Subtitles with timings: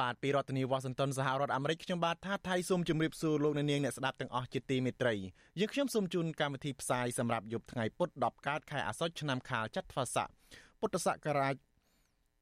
[0.00, 5.14] បាទពីរដ្ឋធានីវ៉ាស៊ីនតោនសហរដ្ឋអាមេរិកខ្ញុំបាទថាថៃសូមជម្រាបសួរលោកអ្នកនាងអ្នកស្ដាប់ទាំងអស់ជាទីមេត្រី
[5.60, 10.28] យើងខ្ញុំសូមជូនកម្មវិធីផ្សាយសម្រាប់យប់ថ្ងៃពុធ10កើតខែអាសត់ឆ្នាំខាលចត្វាស័ក
[10.80, 11.54] ពុទ្ធសករាជ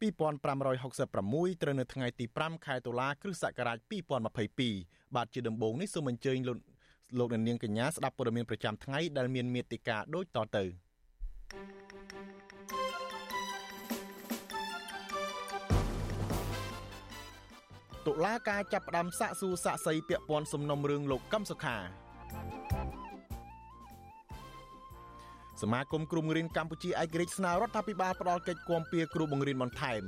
[0.03, 3.79] 2566ត្រូវនៅថ្ងៃទី5ខែតុលាគ្រិស្តសករាជ
[4.49, 6.59] 2022បាទជាដំបូងនេះសូមអញ្ជើញលោក
[7.19, 10.65] លោកអ្នកនាងកញ្ញាស្ដាប់ព័ត៌មានប្រចាំថ្ងៃដែលមានមេតិការដូចតទៅ
[18.07, 21.77] តុលាការចាប់ផ្ដើមសាកសួរសាកសីពាក់ព័ន្ធសំណុំរឿងលោកកឹមសុខា
[25.63, 30.03] សមាគមគ្រូបង្រៀនកម្ពុជាឯករាជ្យស្នើរដ្ឋាភិបាលផ្ដល់កិច្ចគាំពៀគ្រូបង្រៀនបន្ថែម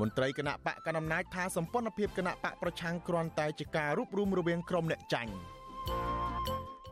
[0.00, 5.32] មន្ត្រីគណៈបកកណ្ដាលអំណាចថាសម្ព័ន្ធភាពគណៈបកប្រឆាំងគ្រាន់តែជាការរួបរวมរវាងក្រុមអ្នកចាញ់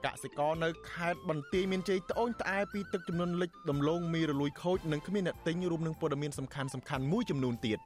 [0.05, 7.79] កសិករនៅខេត្តបន្ទាយមានជ័យត្អូញត្អែពីទឹកចំនួនលិចដំឡូងមីរលួយខូចនិងគ្មានអ្នកទិញរួមនឹងព័ត៌មានសំខាន់ៗមួយចំនួនទៀត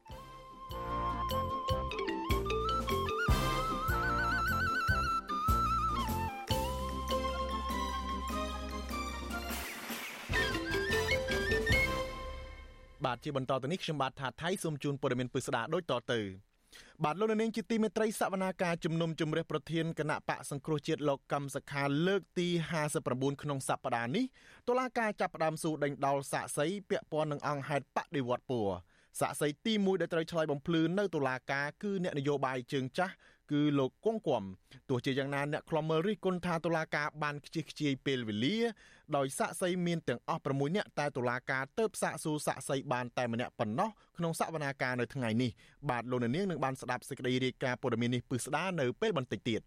[13.08, 16.20] បាទជាបន្តទៅនេះខ្ញុំបាទថាថៃសូមជូនព័ត៌មានពិស្ដាដូចតទៅ
[17.04, 22.48] បាទលោកនាងជាទីមេត្រីសវនាការជំនុំជម្រះប្រធានគណៈបកសង្គ្រោះជាតិលោកកម្មសខាលើកទី
[22.94, 24.24] 59ក្នុងសប្តាហ៍នេះ
[24.68, 28.68] តុលាការចាប់ផ្ដើមស៊ូដេញដោលសាកសីពាក់ព័ន្ធនឹងអង្គហេតុបដិវត្តពួរ
[29.20, 33.14] សាកសីទី1ដែលត្រូវឆ្លើយបំភ្លឺនៅតុលាការគឺអ្នកនយោបាយជើងចាស់
[33.50, 34.44] គឺលោកគង់គំ
[34.88, 38.58] ទោះជាយ៉ាងណាអ្នកខ្លំមើលរិះគន់ថាតុលាការបានខ្ជិះខ្ជាយពេលវេលា
[39.16, 45.50] ដោយសាកសីមានទាំងអស់6នាក់តែតុលាការទៅសាកសួរសាកសីបានតែម្នាក់ប៉ុណ្ណោះក្នុងសវនាការនៅថ្ងៃនេះ
[45.90, 49.60] បាទលោកនាងនឹងបានស្ដាប់សេចក្តីរាយការណ៍ព័ត៌មាននេះពឹស្ដានៅពេលបន្តិចទៀត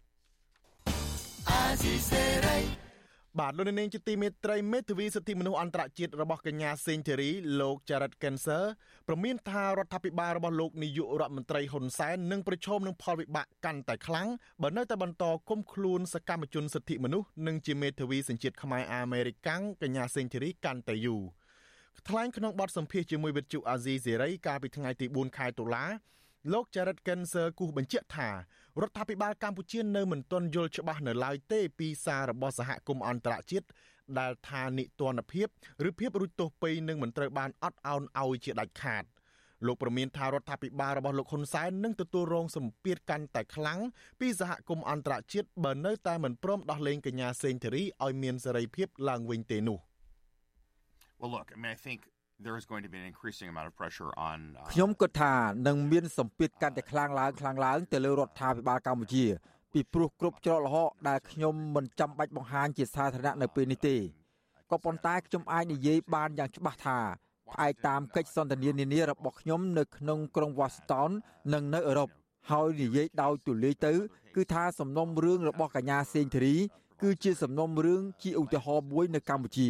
[3.40, 8.64] បាទលោកនាងជាទីមេត្រីមេធាវីសិទ្ធិមនុស្សអន្តរជាតិរបស់កញ្ញាសេងធីរីលោក Jared Kenser
[9.08, 14.28] ប្រមានថារដ្ឋាភិបាលរបស់លោកនាយករដ្ឋមន្ត្រីហ៊ុនសែននឹងប្រឈមនឹងផលវិបាកកាន់តែខ្លាំង
[14.62, 21.22] បើនៅតែបន្តគុំខ្លួនសកម្មជនសិទ្ធិមនុស្សនិងជាមេធាវីសញ្ជាតិខ្មែរអាមេរិកាំងកញ្ញាសេងធីរីកាន់តែយូរ
[22.08, 25.84] ថ្លែងក្នុងបទសម្ភាសជាមួយវិទ្យុអាស៊ីសេរីកាលពីថ្ងៃទី4ខែតុលា
[26.52, 28.28] លោក Jared Kenser គូសបញ្ជាក់ថា
[28.80, 33.66] រដ្ឋាភិបាលកម្ពុជានៅមិនទាន់យល់ច្បាស់នៅឡើយទេពីសាររបស់សហគមន៍អន្តរជាតិ
[34.18, 35.48] ដែលថានិទានភាព
[35.88, 39.04] ឬភាពរួចទោសពេយនឹងមិនត្រូវបានអត់ឱនឲ្យជាដាច់ខាត
[39.66, 43.80] លោកប្រមានថារដ្ឋាភិបាលរបស់លោកហ៊ុនសែននឹងទទួលរងសម្ពាធកាន់តែខ្លាំង
[44.20, 49.78] ពីសហគមន៍អន្តរជាតិបើនៅតែមិនព្រមដោះលែងកញ្ញាសេងធីរីឲ្យមានសេរីភាពឡើងវិញទេនោះ
[51.18, 52.00] Well, look, I mean, I think
[52.40, 54.38] there is going to be an increasing amount of pressure on
[54.72, 55.34] ខ្ញុំគិតថា
[55.66, 59.26] នឹងមានសម្ពាធកាន់តែខ្លាំងឡើងខ្លាំងឡើងទៅលើរដ្ឋាភិបាលកម្ពុជា
[59.72, 63.96] ពីព្រោះគ្រប់ច្រកល្ហកដែលខ្ញុំមិនចាំបាច់បង្ហាញជាសាធារណៈនៅពេលនេះទេ
[64.70, 66.98] ក៏ប៉ុន្តែខ្ញុំអាចនិយាយបានយ៉ាងច្បាស់ថា
[67.50, 71.10] ផ្អែកតាមកិច្ចសន្ទនានានារបស់ខ្ញុំនៅក្នុងក្រុង Washington
[71.52, 72.08] និងនៅអឺរ៉ុប
[72.50, 73.92] ហើយនិយាយដោយទូលាយទៅ
[74.36, 76.56] គឺថាសំណុំរឿងរបស់កញ្ញាសេងធីរី
[77.02, 79.68] គឺជាសំណុំរឿងជាឧទាហរណ៍មួយនៅកម្ពុជា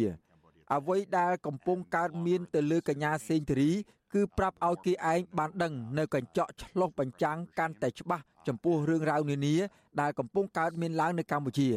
[0.71, 3.71] អ្វីដែលកំពុងកើតមានទៅលើកញ្ញាសេងធារី
[4.13, 9.55] គឺប្រាប់ឲ្យគេឯងបានដឹងនៅកញ្ចក់ឆ្លុះបញ្ចាំងកាន់តែច្បាស់ចំពោះរឿងរ៉ាវនានា
[10.01, 11.69] ដែលកំពុងកើតមានឡើងនៅកម្ពុជា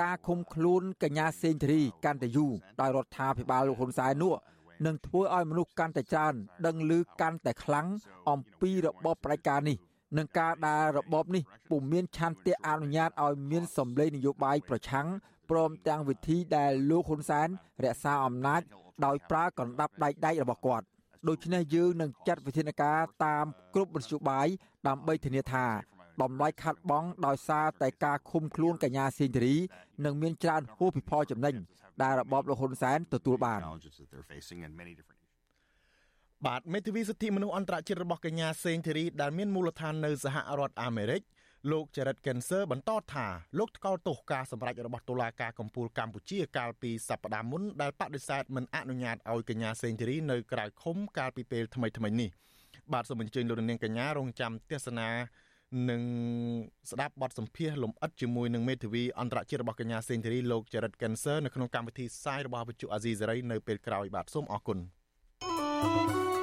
[0.00, 4.34] ការឃុំខ្លួនកញ្ញាសេងធារីកាន់តែយូរដោយរដ្ឋាភិបាលលោកហ៊ុនសែននោះ
[4.86, 6.34] នឹងធ្វើឲ្យមនុស្សកាន់តែច្រើន
[6.66, 7.86] ដឹងឮកាន់តែខ្លាំង
[8.30, 9.76] អំពីរបបផ្ដាច់ការនេះ
[10.16, 15.06] នឹងការដែលរបបនេះពុំមានឆន្ទៈអនុញ្ញាតឲ្យមានសម្លេងនយោបាយប្រឆាំង
[15.50, 17.48] ព្រមទាំងវិធីដែលលោកហ៊ុនសែន
[17.84, 18.62] រក្សាអំណាច
[19.04, 20.86] ដោយប្រើកណ្ដាប់ដៃដៃរបស់គាត់
[21.28, 24.46] ដូច្នេះយើងនឹងចាត់វិធានការតាមគ្រប់មធ្យោបាយ
[24.88, 25.66] ដើម្បីធានាថា
[26.22, 29.56] តម្លៃខាត់បងដោយសារតែការឃុំខ្លួនកញ្ញាសៀងធារី
[30.04, 31.54] នឹងមានច្រើនហួសពីផលចំណេញ
[32.02, 33.60] ដែលរបបលោកហ៊ុនសែនទទួលបាន
[36.46, 41.20] បាទមេធាវីសិទ្ធិមនុស្សអន្តរជាតិរបស់កញ្ញាសេងធីរីដែលមានមូលដ្ឋាននៅសហរដ្ឋអាមេរិក
[41.72, 43.26] លោក Jared Kenser បន្តថា
[43.58, 52.30] លោកថ្កោលទោសការសម្រេចរបស់តុលាការកំពូលកម្ពុជាកាលពីសប្តាហ៍មុនដែលបដិសេធមិនអនុញ្ញាតឲ្យកញ្ញាសេងធីរីនៅក្រៅឃុំកាលពីពេលថ្មីៗនេះ
[52.92, 55.08] បាទសូមអញ្ជើញលោកនាងកញ្ញារងចាំទស្សនា
[55.90, 56.02] នឹង
[56.90, 64.78] ស្ដាប់បទសម្ភាសន៍លំអិតជាមួយនឹងមេធាវីអន្តរជាតិរបស់កញ្ញាសេងធីរីលោក Jared Kenser នៅក្នុងកម្មវិធីផ្សាយរបស់វិទ្យុអាស៊ីសេរីនៅពេលក្រោយបាទសូមអរគុណ
[65.42, 66.35] thank you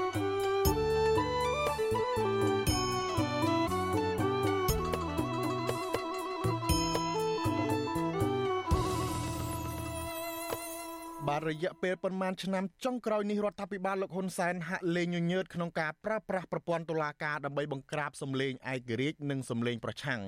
[11.33, 20.21] បាទរយៈពេលប្រមាណឆ្នាំចុងក្រោយនេះរដ្ឋាភិបាលលោកហ៊ុនសែនហាក់លែងញញើតក្នុងការប្រើប្រាស់ប្រព័ន្ធតុលាការដើម្បីបង្ក្រាបសម្លេងឯករាជ្យនិងសម្លេងប្រឆាំង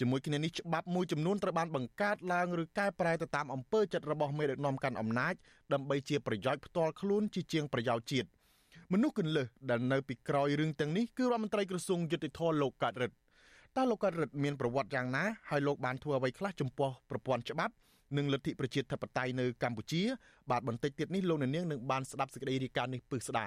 [0.00, 5.34] ជាមួយគ្នានេះច្បាប់មួយចំនួនត្រូវបានបង្កើតឡើងឬកែប្រែទៅតាមអំពើចិត្តរបស់មេដឹកនាំកាន់អំណាច
[5.72, 8.28] ដើម្បីជាប្រយោជន៍ផ្ទាល់ខ្លួនជាជាងប្រយោជន៍ជាតិ
[8.92, 13.16] មនុស្សគន្លឹះដែលនៅពីក្រោយរឿងទាំងនេះគឺរដ្ឋមន្ត្រីក្រសួងយុតិធធលោកកាត់រិទ្ធ
[13.76, 17.74] តើលោកកាត់រិទ្ធមានប្រវត្តិយ៉ាងណាហើយលោកបានធ្វើអ្វីខ្លះចំពោះប្រព័ន្ធច្បាប់
[18.16, 20.02] និងលទ្ធិប្រជាធិបតេយ្យនៅកម្ពុជា
[20.50, 23.40] បាទបន្តិចទៀតនេះលោកអ្នកនាងនឹងបានស្ដាប់សេចក្តីរាយការណ៍នេះពឹស្ដ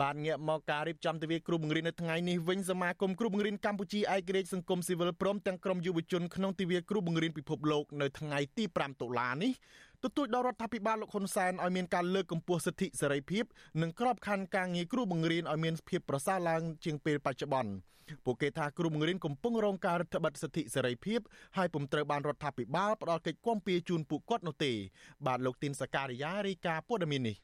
[0.00, 9.52] បានងាកមកការរៀបចំទិវាគ្រូបង្រៀននៅថ្ងៃនេះវិញសមាគមគ្រូបង្រៀនកម្ពុជាឯករាជ្យសង្គមស៊ីវិលព្រមទាំងក្រុមយុវជនក្នុងទិវាគ្រូបង្រៀនពិភពលោកនៅថ្ងៃទី5តុលានេះ
[10.04, 13.44] ទទូចដល់រដ្ឋាភិបាលលោកហ៊ុនសែនឲ្យមានការលើកកម្ពស់សិទ្ធិសេរីភាព
[13.82, 17.72] និងក្របខ័ណ្ឌការងារគ្រូបង្រៀនឲ្យមានភាពប្រសើរឡើងជាងពេលបច្ចុប្បន្ន
[18.24, 21.20] ពួកគេថាគ្រូបង្រៀនកំពុងរងការរឹតបន្តឹងសិទ្ធិសេរីភាព
[21.56, 24.72] ហើយពុំត្រូវបានរដ្ឋាភិបាលផ្ដល់កិច្ចគាំពារជូនពួកគាត់នោះទេ
[25.26, 27.36] បាទលោកទីនសការីយ៉ារីកាព័ត៌មាននេះ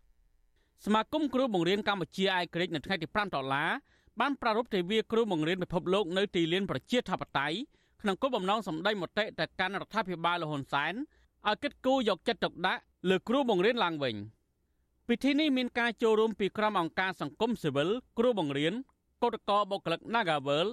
[0.84, 3.70] សមាគមគ្រូបង្រៀនកម្ពុជាឯករាជ្យនៅថ្ងៃទី5ដុល្លារ
[4.20, 7.56] បានប្រារព្ធទិវាគ្រូបង្រៀនពិភពលោកនៅទីលានប្រជាធិបតេយ្យ
[8.02, 10.94] ក្នុងគោលបំណងសម្ដែងមតិទៅកាន់រដ្ឋាភិបាលលហ៊ុនសែន
[11.48, 14.16] ឲ្យគិតគូរយកចិត្តទុកដាក់លើគ្រូបង្រៀនឡើងវិញ
[15.08, 17.88] ពិធីនេះមានការចូលរួមពីក្រុមអង្គការសង្គមស៊ីវិល
[18.18, 18.74] គ្រូបង្រៀន
[19.22, 20.66] កោតក្របុគ្គលិក Nagavel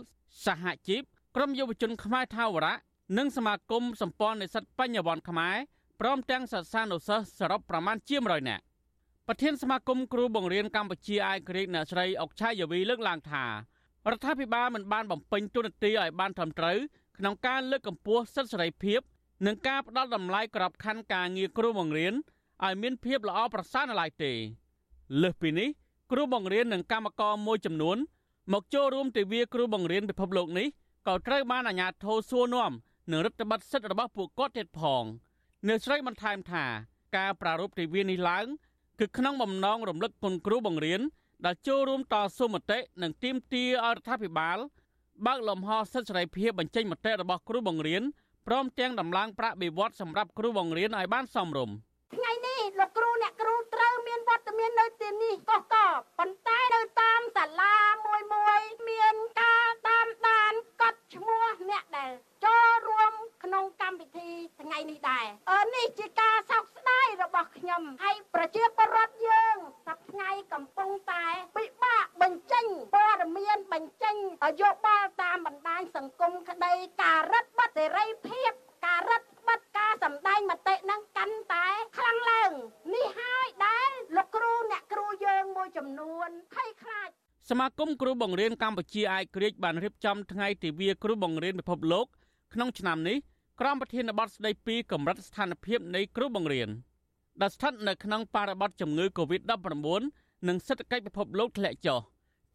[0.45, 1.01] សហជីព
[1.35, 2.75] ក្រុមយុវជនខ្មែរថាវរៈ
[3.17, 5.55] និងសមាគមសម្ព័ន្ធនិស្សិតបញ្ញវន្តខ្មែរ
[6.01, 8.63] ព្រមទាំងសិស្សានុសិស្សសរុបប្រមាណជា100នាក់
[9.27, 13.49] ប្រធានសមាគមគ្រូបង្រៀនកម្ពុជាឯករាជ្យអ្នកស្រីអុកឆាយាវីលើកឡើងថារ
[14.15, 16.77] ដ្ឋាភិបាលមិនបានបំពេញទូនាទីឲ្យបានត្រឹមត្រូវ
[17.17, 18.99] ក្នុងការលើកកម្ពស់សិទ្ធិសេរីភាព
[19.45, 22.13] និងការផ្ដល់តម្លៃក្របខ័ណ្ឌការងារគ្រូបង្រៀន
[22.63, 24.31] ឲ្យមានភាពល្អប្រសើរនៅឡើយទេ
[25.21, 25.69] លើសពីនេះ
[26.11, 27.97] គ្រូបង្រៀននិងកម្មករមួយចំនួន
[28.53, 30.67] មកចូលរួមទិវាគ្រូបង្រៀនពិភពលោកនេះ
[31.07, 32.71] ក៏ត្រូវបានអាជ្ញាធរសួរនាំ
[33.11, 35.03] និងរដ្ឋបတ်សិទ្ធិរបស់ពួកគាត់ទៀតផង
[35.69, 36.65] នៅស្រីបន្ថែមថា
[37.17, 38.45] ការប្រារព្ធទិវានេះឡើង
[38.99, 41.01] គឺក្នុងបំណងរំលឹកគុណគ្រូបង្រៀន
[41.45, 44.57] ដែលចូលរួមតស៊ូមតិនិងទាមទារឲ្យរដ្ឋាភិបាល
[45.25, 48.03] បើកលំហសិទ្ធិសេរីភាពបញ្ចេញមតិរបស់គ្រូបង្រៀន
[48.47, 51.75] ព្រមទាំងដំឡើងប្រាក់បៀវត្សសម្រាប់គ្រូបង្រៀនឲ្យបានសមរម្យ
[52.15, 55.75] ថ្ងៃនេះលោកគ្រូអ្នកគ្រូត្រូវមានវត្តមាននៅទីនេះកកក
[56.19, 57.75] ប៉ុន្តែនៅតាមសាលា
[58.05, 58.59] មួយមួយ
[58.89, 59.42] មានការតាមកត់ឈ្មោះ
[61.71, 62.11] អ្នកដែល
[62.45, 63.13] ចូលរួម
[63.43, 64.29] ក្នុងកម្មវិធី
[64.61, 69.55] ថ្ងៃនេះដែរអឺនេះជាការសោកស្ដាយរបស់ខ្ញុំហើយប្រជាពលរដ្ឋយើង
[69.87, 71.25] សប្ថ្ងៃកំពុងតែ
[71.55, 72.65] ពិបាកបញ្ចេញ
[72.95, 74.15] ព័ត៌មានបញ្ចេញ
[74.61, 78.51] យោបល់តាមបណ្ដាញសង្គមក្តីការរឹតបន្តឹងសេរីភាព
[78.85, 81.67] ការរឹតបន្តឹងការសម្ដែងមតិនឹងកាន់តែ
[81.97, 82.51] ខ្លាំងឡើង
[82.93, 87.09] នេះហើយដែលលោកគ្រូអ្នកគ្រូយើងមួយចំនួនភ័យខ្លាច
[87.49, 92.05] សមាគមគ្រូបង្រៀនកម្ពុជាឯករាជ្យបានរៀបចំថ្ងៃទិវាគ្រូបង្រៀនពិភពលោក
[92.53, 93.17] ក្នុងឆ្នាំនេះ
[93.59, 96.69] ក្រមប្រធានបទស្ដីពីកម្រិតស្ថានភាពនៃគ្រូបង្រៀន
[97.41, 101.99] ដែលស្ថិតនៅក្នុងបរិបទជំងឺ Covid-19 និងសេដ្ឋកិច្ចពិភពលោកធ្លាក់ចុះ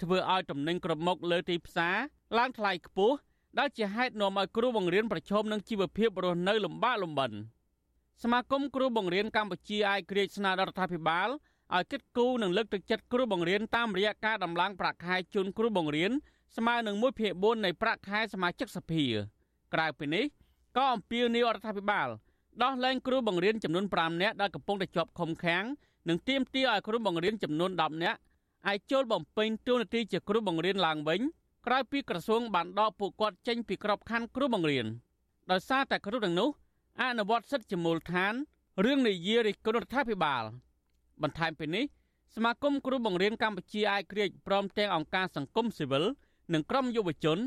[0.02, 1.96] ធ្វើឲ្យទំនិញគ្រប់មុខលើទីផ្សារ
[2.38, 3.16] ឡើងថ្លៃខ្ពស់
[3.58, 7.32] ដែលជាហេតុនាំឲ្យគ្រូបង្រៀនប្រឈមនឹងជីវភាពរស់នៅលំបាកលំបិន
[8.22, 11.28] សមាគមគ្រូបង្រៀនកម្ពុជាឯករាជ្យស្នើដល់រដ្ឋាភិបាល
[11.76, 16.10] ឲ្យគិតគូរនិងលើកទឹកចិត្តគ្រូបង្រៀនតាមរយៈការដំឡើងប្រាក់ខែជូនគ្រូបង្រៀន
[16.56, 19.04] ស្មើនឹង1ភាគ4នៃប្រាក់ខែសមាជិកសភា
[19.74, 20.24] ក្រៅពីនេះ
[20.76, 22.08] ក៏អំពាវនាវរដ្ឋាភិបាល
[22.62, 25.64] ដោះលែងគ្រូបង្រៀនចំនួន5នាក់ដែលកំពុងតែជាប់ឃុំឃាំង
[26.08, 28.18] និងទាមទារឲ្យគ្រូបង្រៀនចំនួន10នាក់
[28.66, 31.20] អាចចូលបំពេញតួនាទីជាគ្រូបង្រៀនឡើងវិញ
[31.66, 34.86] ក្រោយពីក្រសួងបានដកពួកគាត់ចេញពីក្របខ័ណ្ឌគ្រូបង្រៀន
[35.50, 36.48] ដោយសារតែគ្រូទាំងនោះ
[37.00, 38.34] អនុវត្តសិទ្ធិជាមូលដ្ឋាន
[38.84, 40.44] រឿងនិយាយរិះគន់រដ្ឋាភិបាល
[41.22, 41.84] បន្ថែមពីនេះ
[42.34, 46.04] សមាគមគ្រូបង្រៀនកម្ពុជាអាយក្រិចព្រមទាំងអង្គការសង្គមស៊ីវិល
[46.54, 47.38] និងក្រុមយុវជន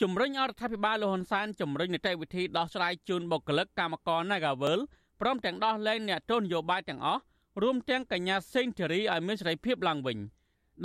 [0.00, 4.80] ជំរុញឲ្យរដ្ឋាភិបាលលហ៊ុនសែនជំរុញនីតិវិធីដោះស្រាយជូនបុគ្គលិកកម្មករ Nagavel
[5.20, 7.20] ព្រមទាំងដោះលែងអ្នកទោសនយោបាយទាំងអស់
[7.62, 10.18] រួមទាំងកញ្ញាសេងធីរីឲ្យមានសេរីភាពឡើងវិញ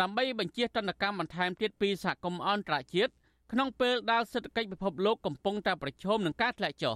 [0.01, 3.11] ដើម្បីបញ្ជាទណ្ឌកម្មបន្ថែមទៀតពីសហគមន៍អន្តរជាតិ
[3.51, 6.95] ក្នុងពេលដែលសេដ្ឋកិច្ចពិភពលោកកំពុងតែប្រឈមនឹងការធ្លាក់ចុះ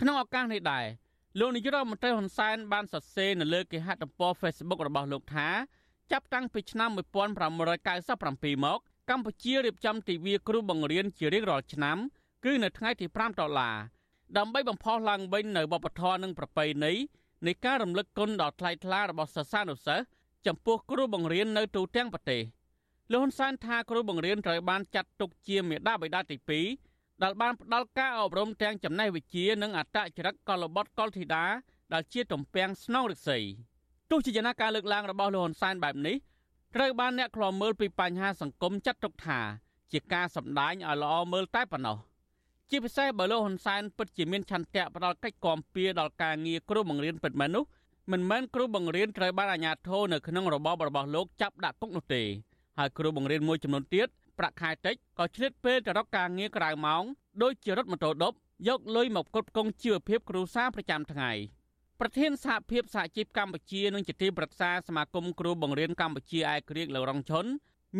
[0.00, 0.84] ក្នុងឱកាសនេះដែរ
[1.38, 5.48] លោកនាយរដ្ឋមន្ត្រីហ៊ុនសែនបានសរសេរនៅលើគេហទំព័រ Facebook របស់លោកថា
[6.12, 8.78] ចាប់តាំងពីឆ្នាំ1597មក
[9.10, 11.98] កម្ពុជារៀបចំទិវាគ្រូបង្រៀនជារៀងរាល់ឆ្នាំ
[12.44, 13.76] គឺនៅថ្ងៃទី5ដុល្លារ
[14.36, 16.92] ដើម្បីបំផុសឡើងវិញនៅវប្បធម៌និងប្រពៃណី
[17.46, 20.06] នៃការរំលឹកគុណដ៏ថ្លៃថ្លារបស់សិស្សានុសិស្ស
[20.46, 22.42] ចំពោះគ្រូបង្រៀននៅទូទាំងប្រទេស
[23.12, 26.91] លោកហ៊ុនសែនថាគ្រូបង្រៀនត្រូវបានចាត់ទុកជាមេដាបិតាទី2
[27.22, 31.44] ដែលបានផ្ដល់ការអប់រំទាំងចំណេះវិជ្ជានិងអត្តចរិតកលបុត្រកលធីតា
[31.92, 33.38] ដែលជាទំពាំងស្នងរិទ្ធិ
[34.10, 36.16] ទោះជាយ៉ាងណាការលើកឡើងរបស់លោកហ៊ុនសែនបែបនេះ
[36.74, 39.40] ត្រូវបានអ្នកខ្លាំមើលពីបញ្ហាសង្គមចាត់ទុកថា
[39.92, 41.98] ជាការសម្ដែងឲ្យល្អមើលតែប៉ុណ្ណោះ
[42.70, 47.64] ជាពិសេសបើលោកហ៊ុនសែនពិតជាមានឆន្ទៈផ្ដាល់កិច្ចគាំពៀដល់ការងារគ្រូបង្រៀនពិតមែននោះ
[48.12, 52.22] មិនមែនគ្រូបង្រៀនត្រូវបានអាជ្ញាធរនៅក្នុងរបបរបស់លោកចាប់ដាក់គុកនោះទេ
[52.78, 57.04] ហើយគ្រូបង្រៀនមួយចំនួនទៀត ប្រាក់ខែតិចក៏ឆ្លៀតពេលទៅរកការងារក្រៅម៉ោង
[57.42, 58.36] ដូចជារថម៉ូតូដប់
[58.68, 61.30] យកលុយមកគ្រប់គ្រងជីវភាពគ្រួសារប្រចាំថ្ងៃ
[62.00, 67.46] ប្រធានសហភាពសហជីពកម្ពុជានិងជាទីប្រឹក្សាសមាគមគ្រូបង្រៀនកម្ពុជាឯករាជ្យលោករងឈុន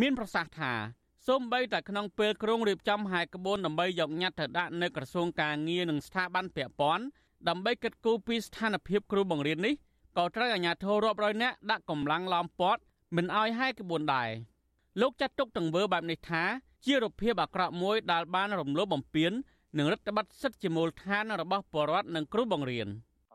[0.00, 0.72] មានប្រសាសន៍ថា
[1.26, 7.04] សូម្បីតែក្នុងពេលក្រុងរៀបចំហែកក្បួនដើម្បីយកញត្តិទៅដាក់នៅក្រសួងការងារនិងស្ថាប័នពាក់ព័ន្ធ
[7.48, 9.74] ដើម្បីកិត្តគូពីស្ថានភាពគ្រូបង្រៀននេះ
[10.18, 12.80] ក៏ត្រូវអាជ្ញាធររាប់រយនាក់ដាក់កម្លាំងឡោមព័ទ្ធ
[13.16, 14.30] មិនឲ្យហែកក្បួនដែរ
[15.00, 16.42] លោកចាត់ទុកទង្វើបែបនេះថា
[16.84, 19.32] ជារូបភាពអាក្រក់មួយដែលបានរំលោភបំពាន
[19.78, 22.88] និងរដ្ឋបတ်សិទ្ធិជាមូលដ្ឋានរបស់ប្រជាពលរដ្ឋនិងគ្រូបង្រៀន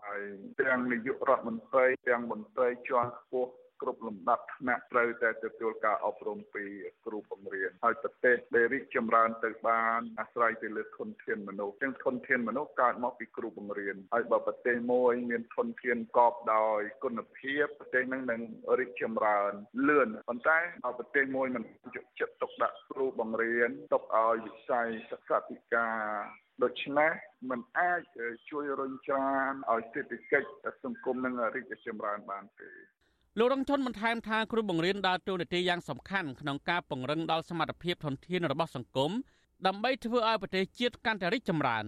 [0.03, 0.21] ហើយ
[0.59, 6.63] ទាំងនាយករដ្ឋមន្ត្រីទាំងមន្ត្រីជាន់ខ្ពស់ គ្រប់លំដាប់ថ្នាក់ត្រូវតែទទួលការអប់រំពី
[7.05, 18.41] គ្រូបង្រៀនហើយប្រទេសដែលរីកចម្រើនទៅបានអាស្រ័យទៅលើធនធានមនុស្សទាំងធនធានមនុស្សកើតមកពីគ្រូបង្រៀនហើយបើប្រទេសមួយមានធនធានកប់ដោយគុណភាពប្រទេសនឹងនឹង
[18.79, 19.51] រីកចម្រើន
[19.88, 21.63] លឿនប៉ុន្តែឲ្យប្រទេសមួយមិន
[21.96, 25.98] យកចិត្តទុកដាក់គ្រូបង្រៀនទុកឲ្យវិស័យសិក្សាធិការ
[26.63, 27.12] ដូច្នេះ
[27.50, 28.01] มันអាច
[28.50, 30.48] ជួយរុញច្រានឲ្យសេដ្ឋកិច្ច
[30.84, 32.72] សង្គមនឹងរីកចម្រើនបានទេ
[33.39, 39.12] លោករងឈុនបន្ថែមថាគ្រូបង្រៀនដើរតួនាទីយ៉ាងសំខាន់ក្នុងការពង្រឹងដល់សមត្ថភាពធនធានរបស់សង្គម
[39.67, 41.86] ដើម្បីធ្វើឲ្យប្រទេសជាតិកាន់តែរីកចម្រើន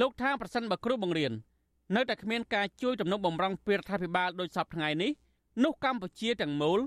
[0.00, 1.32] លោកថាប្រសិនបើគ្រូបង្រៀន
[1.96, 5.10] នៅតែគ្មានការជួយទំនុកបំរុងពីរដ្ឋាភិបាលដោយសពថ្ងៃនេះ
[5.64, 6.78] នោះកម្ពុជាទាំងមូល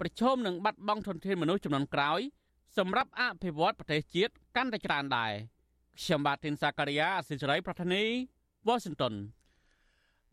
[0.00, 2.20] ប្រឈមនឹងបាត់បង់ធនធានមនុស្សចំនួនក្រោយ
[2.76, 5.32] សម្រាប់អភិវឌ្ឍប្រទេសជាតិកាន់តែច្រើនដែរ
[6.00, 8.02] ខ្ញុំបាទទីនសាការីយ៉ាអសិរ័យប្រធានី
[8.66, 9.14] វ៉ាស៊ីនតោន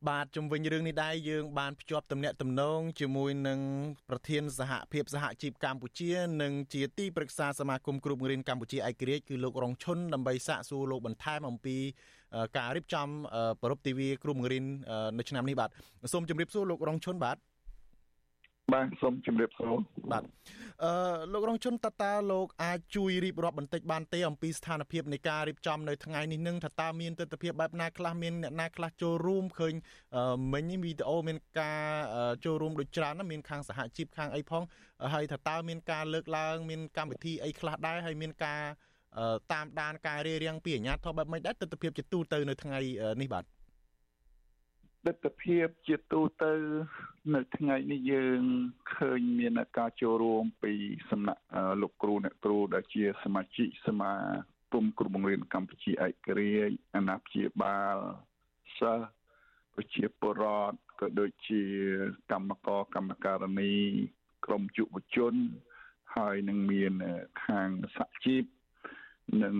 [0.10, 3.60] បាទជំវិញរឿងនេះដែរយើងបានភ្ជាប់ទំនាក់ទំនងជាមួយនឹង
[4.10, 11.77] ប្រធានសហភាពសហជីពកម្ពុជា និងជាទីប្រឹក្សាសមាគមគ្រូបង្រៀនកម្ពុជាឯករាជ្យគឺលោករងឈុនដើម្បីសាកសួរលោកបន្ថែមអំពី
[12.58, 13.08] ការរៀបចំ
[13.63, 14.65] ប្រពៃទិវាគ្រូបង្រៀន
[15.17, 15.70] នៅឆ្នាំនេះបាទ
[16.13, 17.38] សូមជម្រាបសួរលោករងឈុនបាទ
[18.74, 19.74] បាទសូមជម្រាបសួរ
[20.12, 20.24] បាទ
[20.84, 20.92] អឺ
[21.34, 29.74] លោករងជនតតាលោកអាចជួយរៀបរាប់បន្តិចបានទេអំពីស្ថានភាពនៃការរៀបចំនៅថ្ងៃនេះនឹងថាតើមានទស្សនវិជ្ជាបែបណាខ្លះមានអ្នកណាខ្លះចូលរួមឃើញ
[30.54, 31.84] មិញវីដេអូមានការ
[32.46, 34.63] ចូលរួមដូចច្រើនណាមានខាងសហជីពខាងអីផង
[35.13, 38.62] ហើយថាតើមានការលើកឡើងមានកម្មវិធីអីខ្លះដែរហើយមានការ
[39.54, 42.80] តាមដានការរៀបរៀងពីអាជ្ញាធរបែបម៉េចដែរទស្សនវិជ្ជាជាទូទៅនៅថ្ងៃ
[43.22, 46.51] នេះបាទទស្សនវិជ្ជាជាទូទៅ
[47.30, 48.42] នៅថ្ងៃនេះយើង
[48.96, 50.74] ឃើញមានការចូលរួមពី
[51.10, 51.42] សំណាក់
[51.82, 54.13] លោកគ្រូអ្នកគ្រូដែលជាសមាជិកសមា
[54.74, 57.98] គមគ្រូបង្រៀនកម្ពុជាឯករាជ្យអាណាព្យាបាល
[58.78, 59.06] សិស្ស
[59.75, 61.63] ប្រជាពលរដ្ឋក៏ដូចជា
[62.32, 63.74] កម្មករកម្មការនី
[64.46, 65.34] ក្រមយុវជន
[66.16, 66.94] ហើយនឹងមាន
[67.46, 68.44] ខាងសហជីព
[69.44, 69.58] និង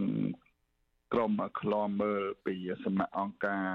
[1.13, 3.70] ក្រុមក្លំមើលពីសំណាក់អង្គការ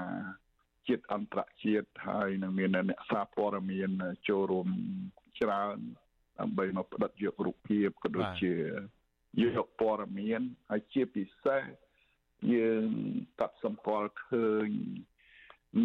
[0.87, 3.89] ជាតិអន្តរជាតិហើយនឹងមានអ្នកសារព័ត៌មាន
[4.27, 4.67] ចូលរួម
[5.39, 5.77] ច្រើន
[6.39, 8.53] ដើម្បីមកផ្ដិតយករូបភាពក៏ដូចជា
[9.43, 10.41] យកព័ត៌មាន
[10.71, 11.61] ហើយជាពិសេស
[12.53, 12.87] យើង
[13.39, 14.69] កាត់សម្គាល់ឃើញ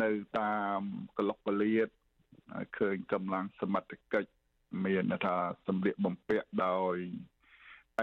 [0.02, 0.80] នៅតាម
[1.16, 1.88] កលុកកលៀត
[2.54, 4.30] ហើយឃើញកម្លាំងសមត្ថកិច្ច
[4.86, 6.96] មានថាសម្លៀកបំពាក់ដោយ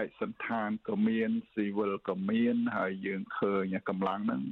[0.02, 4.42] ឯកសន្តានក៏មានស៊ីវិលក៏មានហើយយើងឃើញកម្លាំងហ្នឹង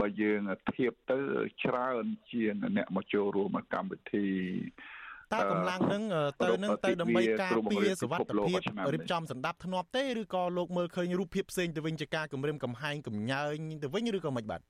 [0.00, 0.40] បើយើង
[0.74, 1.18] ធៀបទៅ
[1.64, 4.28] ច្រើនជាងអ្នកមកចូលរួមកម្មវិធី
[5.34, 6.02] តើកម្លាំងនឹង
[6.42, 8.60] ទៅនឹងទៅដើម្បីការពារសវត្ថភាព
[8.94, 14.60] រៀបចំសម្ដាប់ធ្នាប់ទេឬក៏លោកមើលឃើញរូបភាពផ្សេងទៅវិញជាការគម្រាមកំហែងកំញើញទៅវិញឬក៏មិនបាទ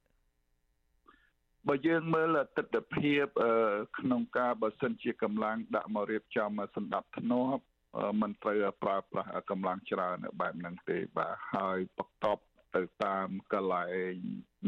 [1.68, 3.26] បើយើងមើលទស្សនភាព
[3.98, 7.62] ក្នុងការបើសិនជាកម្លាំងដាក់មករៀបចំសម្ដាប់ធ្នាប់
[8.20, 12.38] มันត្រូវប្រើប្រាស់កម្លាំងច្រើនបែបហ្នឹងទេបាទហើយបកតប
[12.76, 14.14] ទៅតាមកន្លែង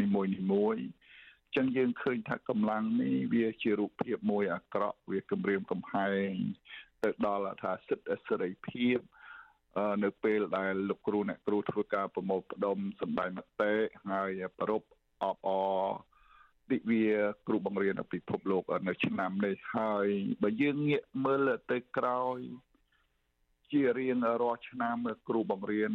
[0.00, 0.76] នីមួយនីមួយ
[1.57, 6.33] ចឹងយើងឃើញថាកម្លាំងនេះវាជារូបភាពមួយអាក្រក់វាគម្រាមកំហែង
[7.02, 8.99] ទៅដល់ថាសិទ្ធិសេរីភាព
[10.04, 13.73] នៅពេលដែលលោកគ្រូអ្នកគ្រូធ្វើការប្រមូលផ្ដុំសម្ដែងមតិ
[14.11, 14.30] ហើយ
[14.61, 14.83] ប្រព
[15.23, 15.49] អបអ
[16.71, 17.07] ទិវា
[17.47, 20.09] គ្រូបង្រៀនពិភពលោកនៅឆ្នាំនេះហើយ
[20.42, 22.38] បើយើងងាកមើលទៅក្រោយ
[23.73, 24.97] ជារៀងរាល់ឆ្នាំ
[25.28, 25.92] គ្រូបង្រៀន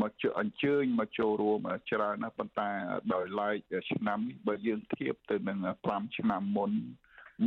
[0.00, 1.58] មកជអញ្ជើញមកចូលរួម
[1.90, 2.70] ច្រើនណាស់ប៉ុន្តែ
[3.14, 6.72] ដោយឡែកឆ្នាំនេះបើយើងធៀបទៅនឹង5ឆ្នាំមុន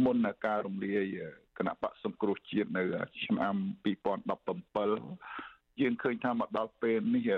[0.06, 1.06] មុនការរំលាយ
[1.58, 2.84] គណៈបកសង្គ្រោះជាតិនៅ
[3.26, 3.56] ឆ្នាំ
[4.48, 7.32] 2017យើងឃើញថាមកដល់ពេលនេះ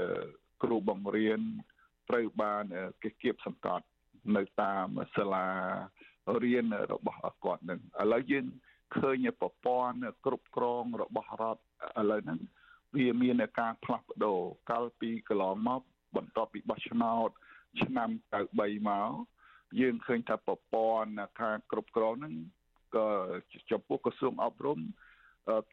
[0.63, 1.41] គ្រូបង្រៀន
[2.09, 2.63] ត្រូវបាន
[3.03, 3.85] គេគៀបសង្កត់
[4.35, 5.47] នៅតាមសាលា
[6.43, 8.45] រៀនរបស់គាត់នឹងឥឡូវយើង
[8.97, 11.63] ឃើញប្រព័ន្ធគ្រប់គ្រងរបស់រដ្ឋ
[12.01, 12.39] ឥឡូវហ្នឹង
[12.95, 14.39] វាមានការផ្លាស់ប្ដូរ
[14.71, 15.81] កាលពីកន្លងមក
[16.15, 17.29] បន្ទាប់ពីបោះឆ្នោត
[17.81, 18.09] ឆ្នាំ
[18.49, 19.11] 93មក
[19.79, 21.09] យើងឃើញថាប្រព័ន្ធ
[21.41, 22.35] ការគ្រប់គ្រងហ្នឹង
[22.95, 23.07] ក៏
[23.71, 24.79] ចំពោះក្រសួងអប់រំ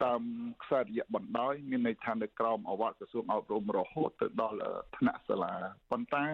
[0.03, 0.21] តាម
[0.63, 4.57] ខ្សែរយៈបណ្ដោយមានន័យថានៅក្រោមអវត្តក្រសួងអប់រំរហូតទៅដល់
[4.97, 5.53] ថ្នាក់សាលា
[5.91, 6.25] ប៉ុន្តែ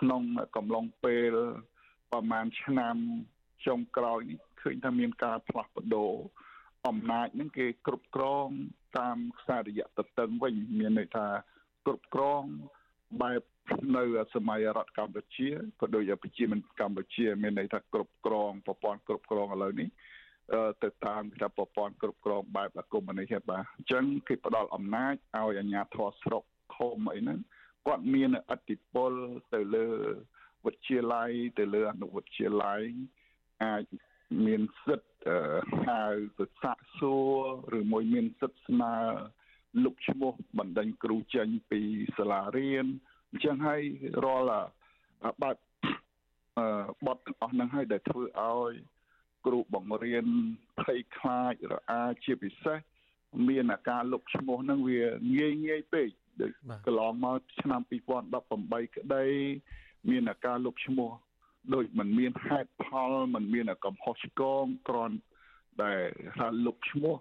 [0.00, 0.22] ក្នុង
[0.56, 1.34] កំឡុងពេល
[2.10, 2.96] ប្រហែលឆ្នាំ
[3.66, 6.12] ចុងក្រោយនេះឃើញថាមានការផ្លាស់ប្ដូរ
[6.88, 8.48] អំណាចនឹងគេគ្រប់គ្រង
[8.98, 11.26] តាមខ្សែរយៈតតឹងវិញមានន័យថា
[11.86, 12.42] គ្រប់គ្រង
[13.22, 13.42] បែប
[13.96, 15.48] នៅសម័យរដ្ឋកម្ពុជា
[15.80, 19.88] ក៏ដូចជាប្រជាមិនកម្ពុជាមានន័យថាគ្រប់គ្រងប្រព័ន្ធគ្រប់គ្រងឥឡូវនេះ
[20.82, 26.44] ទៅតាមថាប្រព័ន្ធគ្រប់គ្រងបែបអាគមនិកបាទអញ្ចឹងគេផ្ដល់អំណាចឲ្យអាជ្ញាធរស្រុក
[26.76, 27.38] ឃុំអីហ្នឹង
[27.86, 29.12] គាត់មានអធិបុល
[29.54, 29.88] ទៅលើ
[30.66, 32.82] វិទ្យាល័យទៅលើអនុវិទ្យាល័យ
[33.64, 33.84] អាច
[34.46, 35.13] មានសិទ្ធិ
[35.86, 36.04] ហៅ
[36.38, 37.14] ទៅសាកសួ
[37.72, 38.94] រឬមួយមានសិទ្ធិស្នើ
[39.84, 41.80] លុបឈ្មោះបណ្ដឹងគ្រូចេញពី
[42.16, 42.86] សាលារៀន
[43.30, 43.82] អញ្ចឹងហើយ
[44.24, 44.66] រាល់
[45.42, 45.56] បែប
[47.06, 48.72] បទទាំងអស់ហ្នឹងហើយដែលធ្វើឲ្យ
[49.46, 50.26] គ្រូបង្រៀន
[50.80, 52.78] ភ័យខ្លាចរអាជាពិសេស
[53.48, 55.02] មានអាការលុបឈ្មោះហ្នឹងវា
[55.36, 56.08] ងាយងាយពេក
[56.40, 56.52] ដូច
[56.86, 57.80] កន្លងមកឆ្នាំ
[58.38, 59.24] 2018ក្តី
[60.10, 61.10] មានអាការលុបឈ្មោះ
[61.73, 65.17] ដូចมันមានហេតុផលมันមានកំហុសឆ្គងគ្រាន់
[65.83, 65.99] ដែល
[66.37, 67.15] ថាលុបឈ្មោះ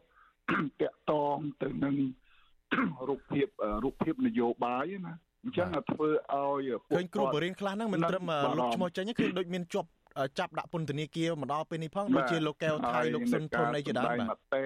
[0.81, 1.97] តាក់តងទៅនឹង
[3.09, 3.47] រូបភាព
[3.85, 5.15] រូបភាពនយោបាយណា
[5.45, 9.89] អញ្ចឹងធ្វើឲ្យឃើញគ្រូបរិញ្ញាខ្លះហ្នឹងមិនត្រឹមលុបឈ្មោះចេញគឺដូចមានជាប់
[10.39, 14.65] ចាប់ដាក់ពន្ធនាគារមកដល់ពេលនេះផងដូចជាលោកកែវថៃលោកសុនធនអីជាដើមបាទមតិ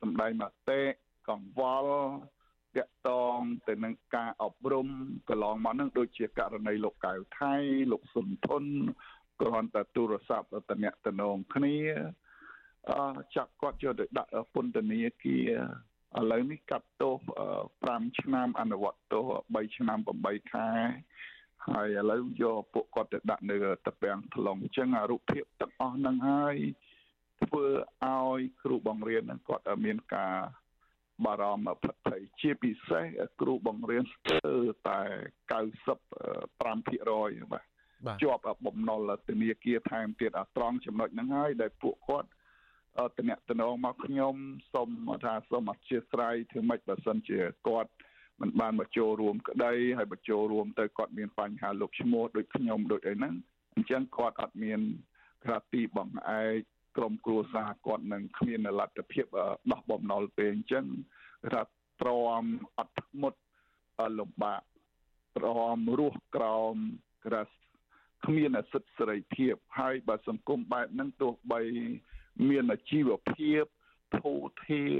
[0.00, 0.80] សម្ដែងមតិ
[1.28, 1.94] កង្វល់
[2.77, 4.87] តកតងទៅនឹងការអប់រំ
[5.29, 7.53] កន្លងមកហ្នឹងដូចជាករណីលោកកៅថៃ
[7.91, 8.63] លោកសុនធន
[9.41, 11.77] គ្រាន់តែទូរស័ព្ទតំណតំណងគ្នា
[12.89, 12.91] អ
[13.35, 15.51] ចាប់គាត់យកទៅដាក់ពន្ធនាគារ
[16.19, 17.15] ឥឡូវនេះកាត់ទោស
[17.67, 19.23] 5ឆ្នាំអនុវត្តទោស
[19.53, 20.69] 3ឆ្នាំ8ខែ
[21.67, 26.57] ហើយឥឡូវយកពួកគាត់ទៅដាក់នៅតពាំងថ្លុងអញ្ចឹងអារូបភាពទាំងអស់ហ្នឹងហើយ
[27.43, 27.65] ធ្វើ
[28.03, 30.35] ឲ្យគ្រូបង្រៀនហ្នឹងគាត់មានការ
[31.23, 33.05] បារម្ភផិតភ័យជាពិសេស
[33.41, 35.01] គ្រូបង្រៀនស្ទើរតែ
[35.51, 36.63] 95%
[37.51, 42.29] បាទជាប់បំណុលធនាគារថែមទៀតអាត្រង់ចំណុចហ្នឹងហើយដែលពួកគាត់
[43.17, 44.35] តំណតំណងមកខ្ញុំ
[44.73, 44.89] សូម
[45.25, 47.91] ថាសូមអធិស្ឋានធ្វើម៉េចបើសិនជាគាត់
[48.41, 53.33] មិនបានមកចូលរួមក្តីហើយមកចូលរួមទៅគាត់មានបញ្ហាលុបឈ្មោះដូចខ្ញុំដូចអីហ្នឹង
[53.75, 54.79] អញ្ចឹងគាត់អត់មាន
[55.43, 56.61] ក្រាទីបង្អែក
[56.97, 59.25] ក្រុមគ្រួសារគាត់នឹងគ្មានលទ្ធភាព
[59.71, 60.85] ដោះបំណុលទេអញ្ចឹង
[61.53, 61.61] ថា
[62.01, 62.43] ទ្រាំ
[62.77, 63.39] អត់ធ្មត់
[64.19, 64.61] លំបាក
[65.37, 66.75] ទ្រាំរស់ក្រោម
[67.25, 67.55] ក្រាស់
[68.25, 71.61] គ្មានសិទ្ធិសេរីភាព ហើយបើសង្គមបែបហ្នឹងទោះបី
[72.49, 73.63] មានអាជីវភាព
[74.19, 74.99] ធូរធារ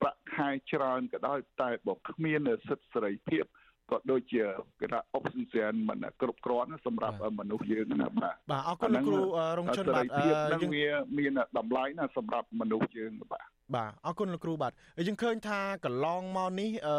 [0.00, 3.44] ប្រាក់ខែច្រើនក៏ដោយតែបើគ្មានសិទ្ធិសេរីភាព
[3.90, 4.42] ក៏ដូចជា
[4.80, 9.18] គេថាអុកស៊ីហ្សែនមិនគ្រប់គ្រាន់សម្រាប់មនុស្សយើងណាបាទបាទអរគុណគ្រូ
[9.58, 14.72] រងជនបាទយើងវាមានតម្លៃណាសម្រាប់មនុស្សយើងបាទបាទអរគុណលោកគ្រូបាទ
[15.06, 16.96] យើងឃើញថាកន្លងមកនេះអឺ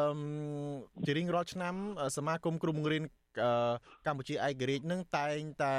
[1.05, 1.75] ជារៀងរាល់ឆ្នាំ
[2.17, 3.03] សមាគមគ្រូបង្រៀន
[4.05, 5.75] កម្ពុជាឯករាជ្យនឹងតែងតែ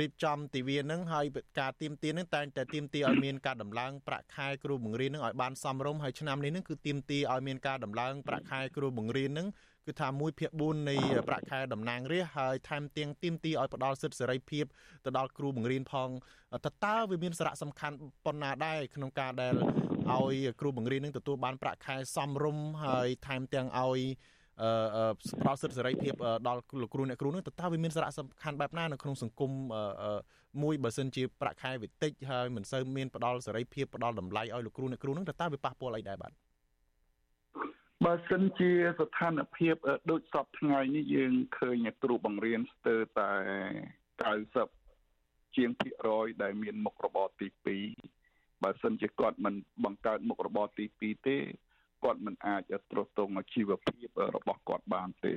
[0.00, 1.26] រៀបចំទិវានឹងហើយ
[1.60, 9.46] ការទៀមទានឹងតែងតែទៀមទាឲ្យមានការដំឡើងប្រាក់ខែគ្រូបង្រៀននឹងឲ្យបានសមរម្យហើយឆ្នាំនេះនឹងគឺទៀមទាឲ្យមានការដំឡើងប្រាក់ខែគ្រូបង្រៀននឹង
[9.86, 10.96] គឺថា1ភាគ4នៃ
[11.28, 14.64] ប្រាក់ខែតំណាងរាស្ត្រហើយថែមទាំងទៀមទីឲ្យផ្ដល់សិទ្ធិសេរីភាព
[15.04, 16.08] ទៅដល់គ្រូបង្រៀនផង
[16.64, 19.54] តើតើវាមានសារៈសំខាន់ប៉ុណ្ណាដែរក្នុងការដែល
[20.12, 24.00] ឲ្យគ្រូបង្រៀននឹងទទួលបានប្រាក់ខែសមរម្យហើយថែមទាំងឲ្យ
[24.62, 26.14] អឺផ្ដល់សិទ្ធិសេរីភាព
[26.46, 29.50] ដល់លោកគ្រូអ្នកគ្រូនោះតើតើវាមានសារៈសំខាន់បែបណានៅក្នុងសង្គម
[30.62, 36.32] មួយបើសិនជាប្រាក់ខែវាតិចហើយមិនសូវមានផ្ដល់សេរីភាពផ្ដល់តម្លៃឲ្យលោកគ្រូអ្នកគ្រូនោះតើតើវាប៉ះពាល់អីដែរបាទ
[38.04, 39.74] បើសិនជាស្ថានភាព
[40.10, 43.32] ដូចសពថ្ងៃនេះយើងឃើញគ្រូបង្រៀនស្ទើរតែ
[44.22, 47.48] 90ជាងភាគរយដែលមានមុខរបរទី
[48.06, 51.36] 2បើសិនជាគាត់មិនបង្កើតមុខរបរទី2ទេ
[52.04, 55.36] គាត់មិនអាចទ្រទ្រង់ជីវភាពរបស់គាត់បានទេ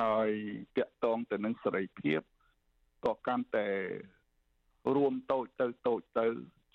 [0.00, 0.30] ហើយ
[0.76, 2.20] តាក់ទងទៅនឹងសេរីភាព
[3.04, 3.68] ក៏កាន់តែ
[4.94, 6.26] រួមតូចទៅតូចទៅ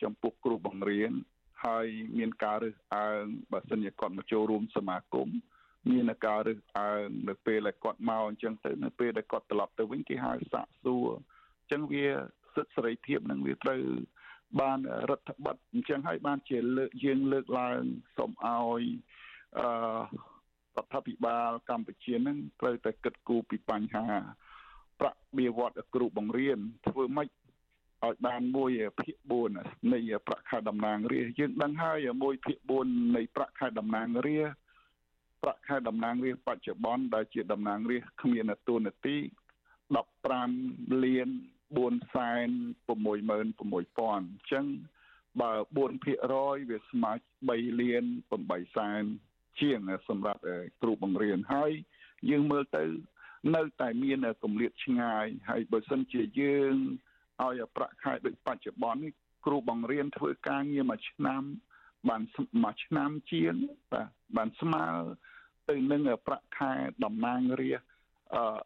[0.03, 1.13] ចំពោះគ្រូបង្រៀន
[1.65, 5.29] ហើយមានការរើសអើងបើសិនជាគាត់មកចូលរួមសមាគម
[5.91, 12.05] មានការរើសអើងនៅពេលដែលគាត់មកអញ្ចឹងទៅនៅពេលដែលគាត់ត្រឡប់ទៅវិញគេហៅសាកសួរអញ្ចឹងវា
[12.55, 13.81] សិទ្ធិសេរីភាពនឹងវាត្រូវ
[14.61, 17.81] បានរដ្ឋបတ်អញ្ចឹងហើយបានជាលើកយើងលើកឡើង
[18.17, 18.83] សូមឲ្យ
[19.59, 19.67] អឺ
[20.77, 24.05] រដ្ឋាភិបាលកម្ពុជានឹងត្រូវតែគិតគូរពីបញ្ហា
[24.99, 27.29] ប្រាក់បៀវត្សគ្រូបង្រៀនធ្វើម៉េច
[28.05, 29.15] ឲ្យបានមួយភាគ
[29.55, 34.61] 4នៃប្រាក់ខែតំណាងរាស្ត្រយើងដឹងហើយមួយភាគ4នៃប្រាក់ខែតំណាងរាស្ត្រ
[35.43, 39.17] ប្រាក់ខែតំណាងរាស្ត្របច្ចុប្បន្នដែលជាតំណាងរាស្ត្រគ្មានតួនាទី
[40.25, 41.29] 15លាន
[41.71, 42.49] 4សែន
[42.89, 44.65] 66000អញ្ចឹង
[45.41, 47.11] បើ4%វាស្មើ
[47.49, 48.03] 3លាន
[48.41, 49.03] 8សែន
[49.61, 50.41] ជាងសម្រាប់
[50.81, 51.71] គ្រូបង្រៀនហើយ
[52.29, 52.83] យើងមើលទៅ
[53.55, 56.75] នៅតែមានកម្រិតឆ្ងាយហើយបើសិនជាយើង
[57.43, 59.13] ឲ្យប្រាក់ខែដូចបច្ចុប្បន្ននេះ
[59.45, 61.41] គ្រូបង្រៀនធ្វើការងារមួយឆ្នាំ
[62.09, 62.21] បាន
[62.63, 63.55] មួយឆ្នាំជាង
[63.91, 64.85] បាទបានស្មើ
[65.69, 66.73] ទៅនឹងប្រាក់ខែ
[67.03, 67.87] តំណាងរាស្ត្រ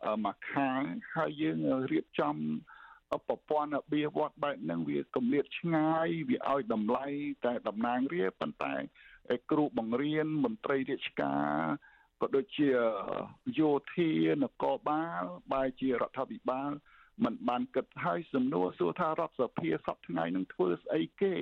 [0.07, 0.71] អឺមួយខែ
[1.15, 1.59] ហើយយើង
[1.91, 2.35] រៀបចំ
[3.27, 7.05] ប្រព័ន្ធអភិវឌ្ឍបែបហ្នឹងវាគម្លាតឆ្ងាយវាឲ្យតម្លៃ
[7.45, 8.75] តែតំណាងរាស្ត្រប៉ុន្តែ
[9.51, 11.45] គ្រូបង្រៀនមន្ត្រីរាជការ
[12.21, 12.69] ក៏ដូចជា
[13.59, 14.11] យោធា
[14.43, 16.71] នគរបាលបែរជារដ្ឋាភិបាល
[17.23, 21.36] มันបានគិតហើយសំណួរសួរថារដ្ឋសភាសពថ្ងៃនឹងធ្វើស្អីគេ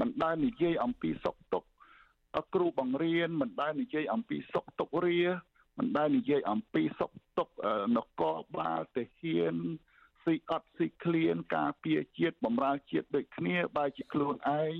[0.00, 1.68] មិនដែលនិយាយអំពីសុខទុក្ខ
[2.54, 5.22] គ្រូបង្រៀនមិនដែលនិយាយអំពីសុខទុក្ខរា
[5.78, 7.54] មិនដែលនិយាយអំពីសុខទុក្ខ
[7.96, 9.56] នគរបាលទាហាន
[10.24, 14.74] ស៊ីអត់ស៊ីឃ្លានការពារជាតិបម្រើជាតិដូចគ្នាបើជាខ្លួនឯង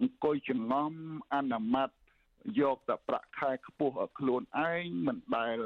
[0.00, 0.92] អង្គុយចងំ
[1.34, 1.90] អនុម័ត
[2.60, 5.58] យកតែប្រាក់ខែខ្ពស់ខ្លួនឯងមិនដែល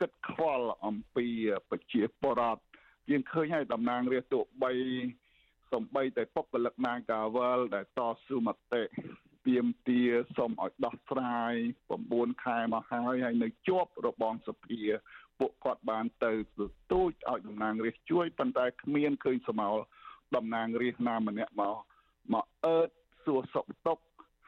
[0.00, 1.26] គិតខ្វល់អំពី
[1.70, 2.65] ប្រជាពលរដ្ឋ
[3.10, 4.72] យើងឃើញហើយតំណាងរាស្ត្រទោះបី
[5.72, 8.82] សំបីតែបុគ្គលិកនាការវលដែលតស៊ូមតិ
[9.46, 10.02] ទៀមទា
[10.36, 11.54] សូមឲ្យដោះស្រាយ
[11.98, 14.80] 9ខែមកហើយហើយនៅជាប់របងសភា
[15.38, 16.60] ពួកគាត់បានទៅទ
[16.92, 19.76] ទូចឲ្យតំណាងរាស្ត្រជួយប៉ុន្តែគ្មានឃើញសមោល
[20.36, 21.76] តំណាងរាស្ត្រណាម្នាក់មក
[22.32, 22.88] មកអឺត
[23.24, 24.02] សួរសុខទុក្ខ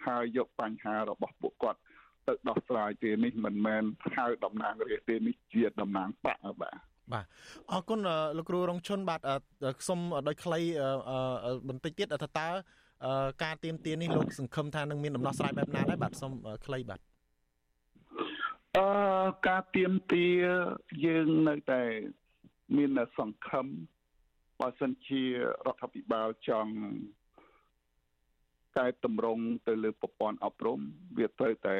[0.06, 1.80] ហើយយកបញ្ហារបស់ពួកគាត់
[2.28, 3.82] ទៅដោះស្រាយទេនេះមិនមែន
[4.16, 6.78] ហៅតំណាងរាស្ត្រទេនេះជាតំណាងបកបាទ
[7.12, 7.24] បាទ
[7.70, 8.00] អរគុណ
[8.36, 9.20] លោកគ្រូរងឈុនបាទ
[9.88, 10.60] សូមដោយខ្លី
[11.68, 12.48] បន្តិចទៀតថាតើ
[13.42, 16.32] ការទៀមទានេះលោកសង្ឃឹមថានឹងមានដំណោះស្រាយបែបណាដែរបាទសូម
[16.66, 17.00] ខ្លីបាទ
[18.76, 18.86] អឺ
[19.48, 20.26] ការទៀមទា
[21.04, 21.82] យើងនៅតែ
[22.76, 23.66] មានសង្ឃឹម
[24.60, 25.28] បើសិនជារ
[25.72, 26.72] ដ្ឋាភិបាលចង់
[28.78, 30.80] កែតម្រង់ទៅលើប្រព័ន្ធអប់រំ
[31.18, 31.76] វាត្រូវតែ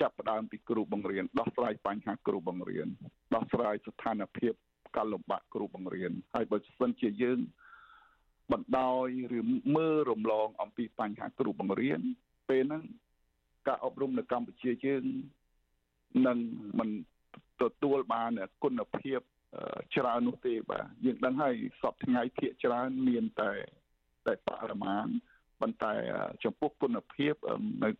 [0.00, 2.88] ចាប់ផ្ដើមពីគ្រូបង្រៀនដោះស្រាយបញ្ហាគ្រូបង្រៀន
[3.34, 4.54] ដោះ ស្រាយស្ថានភាព
[4.96, 7.38] ការលំបាកគ្រូបង្រៀនហើយបើសិនជាយើង
[8.52, 9.40] បណ្ដោយឬ
[9.76, 12.00] មើលរំលង អំពីបញ្ហាគ្រូបង្រៀន
[12.48, 12.82] ពេលហ្នឹង
[13.66, 15.04] ការអប់រំនៅកម្ពុជាយើង
[16.26, 16.38] នឹង
[16.78, 16.88] មិន
[17.62, 18.30] ទទួលបាន
[18.64, 19.20] គុណភាព
[19.96, 23.52] ច្រើននោះទេបាទយើងដឹងហើយសពថ្ងៃភាកច្រើនមានតែ
[24.26, 25.06] តែបរិមាណ
[25.60, 25.92] ប៉ុន្តែ
[26.44, 27.34] ចំពោះគុណភាព
[27.84, 27.90] នៅ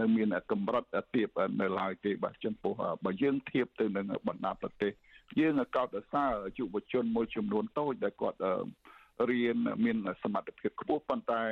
[0.00, 1.28] នៅមានកម្រិតទៀប
[1.60, 2.72] នៅឡើយទេបាទចំពោះ
[3.04, 4.92] បើយើងធៀបទៅនឹងបណ្ដាប្រទេស
[5.38, 8.38] យើងកោតសរយុវជនមួយចំនួនតូចដែលគាត់
[9.30, 11.42] រៀនមានសមត្ថភាពខ្ពស់ប៉ុន្តែ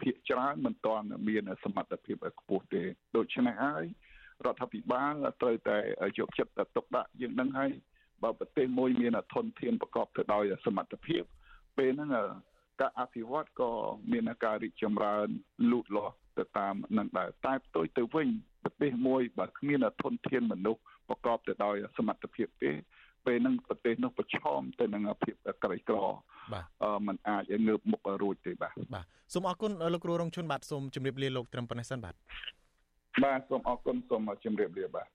[0.00, 2.82] ភាគច្រើនមិនទាន់មានសមត្ថភាពខ្ពស់ទេ
[3.16, 3.84] ដូច្នេះហើយ
[4.44, 5.78] រដ្ឋាភិបាលត្រូវតែ
[6.18, 7.70] យកចិត្តទុកដាក់យើងនឹងហើយ
[8.22, 11.22] បើប្រទេសមួយមានធនធានប្រកបទៅដោយសមត្ថភាព
[11.76, 12.10] ពេលហ្នឹង
[12.80, 13.70] ការអភិវឌ្ឍក៏
[14.12, 15.28] មានការរីកចម្រើន
[15.70, 18.28] លូតលាស់ ទៅតាមនឹងដែរតែផ្ទុយទៅវិញ
[18.64, 22.70] ប្រទេសមួយបើគ្មានធនធានមនុស្សប្រកបទៅដោយសមត្ថភាពទេ
[23.26, 25.96] ពេលហ្នឹងប្រទេសនោះប្រឈមទៅនឹងភាពក្រីក្រ
[26.52, 26.64] បាទ
[27.06, 32.14] มันអាចងើបមុខរួចទេបាទបាទសូមអរគុណលោកគ្រូរងឈុនបាទសូមជម្រាបលាលោកត្រឹមប៉ុណ្ណេះសិនបាទ
[33.24, 35.08] បាទសូមអរគុណសូមជម្រាបលាបាទ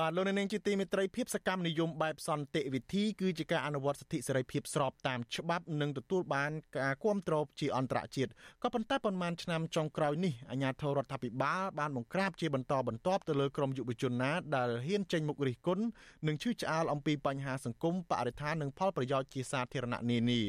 [0.00, 8.30] បាទបាទលោកនាងជាទីមេត្រីភាពសកម្មនិយមបែបសន្តិវិធីគឺជាការអនុវត្តសិទ្ធិសេរីភាពស្របតាមច្បាប់និងទទួលបានការគាំទ្រជាអន្តរជាតិ
[8.62, 15.84] ក៏ប៉ុន្តែប៉ុន្មានឆ្នាំចុងក្រោយនេះអាជ្ញាធររដ្ឋាភិបាលបានបង្ក្រាបជាបន្តបន្ទាប់ទៅលើក្រុមយុវជនណាដែលហ៊ានចេញមុខរិះគន់
[16.26, 20.42] និងឈឺឆ្អាលអំពីបញ្ហាសង្គមបរិស្ថាននិងផលប្រយោជន៍ជាសាធារណៈនានា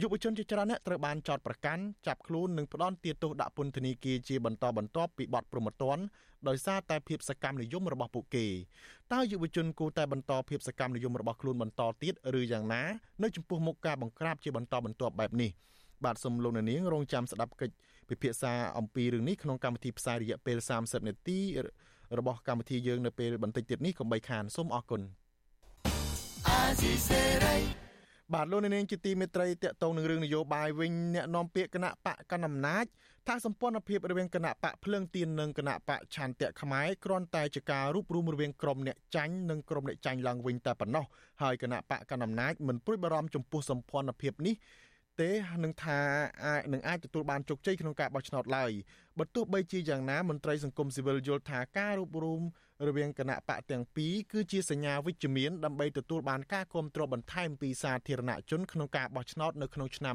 [0.00, 5.98] យុវជនជាច្រើនអ្នកត្រូវបានចោទប្រកាន់ចាប់ខ្លួននិងផ្ដន់ទាទោសដាក់ពន្ធនាគារជាបន្តបន្ទាប់ពីបទប្រមទ័ន
[6.48, 8.46] ដោយសារតែភាពសកម្មនិយមរបស់ពួកគេ
[9.12, 12.82] តើយុវជនគួរតែបន្តភាពសកម្មនិយមរបស់ខ្លួនបន្តទៀតឬយ៉ាងណា
[13.22, 15.50] នៅចំពោះមុខការបង្ក្រាបជាបន្តបន្ទាប់បែបនេះ
[16.04, 17.74] បាទសូមលោកនាងរងចាំស្ដាប់កិច្ច
[18.08, 21.38] ពិភាក្សាអំពីរឿងនេះក្នុងកម្មវិធីផ្សាយរយៈពេល30នាទី
[22.18, 25.02] របស់កម្មវិធីយើងនៅពេលបន្តិចទៀតនេះកុំបីខានសូមអរគុណ
[26.46, 27.56] អាស៊ីសេរី
[28.34, 32.84] បាទលោកនាងជាទីមេត្រីតកតងនឹងរឿងនយោបាយវិញអ្នកនាំពាក្យគណៈបកកណ្ដាលអំណាច
[33.30, 41.04] ថាសម្ព័ន្ធភាពរវាងគណៈបកភ្លើងទៀននិងគណៈបកឆន្ទៈខ្មែរគ្រាន់តែជាការរួបរวมរវាងក្រុមអ្នកចាញ់និងក្រុមអ្នកចាញ់ឡើងវិញតែប៉ុណ្ណោះ
[41.42, 44.54] ហើយគណៈបកកណ្ដាលអំណាចមិនព្រួយបារម្ភចំពោះសម្ព័ន្ធភាពនេះ
[45.20, 45.30] ទេ
[45.64, 45.98] នឹងថា
[46.44, 48.72] អាចនឹងអាចទទួលបានជោគជ័យក្នុងការបោះឆ្នោតឡើយ
[49.18, 52.42] បើទោះបីជាយ៉ាងណាមន្ត្រីសង្គមស៊ីវិលយល់ថាការរួបរម
[52.86, 60.14] រវាងគណៈបកទាំងពីរគឺជាសញ្ញាវិជ្ជមានដើម្បីទទួលបានការគ្រប់គ្រងបន្ថែមពីសាធារណជនក្នុងការបោះឆ្នោតនៅក្នុងឆ្នាំ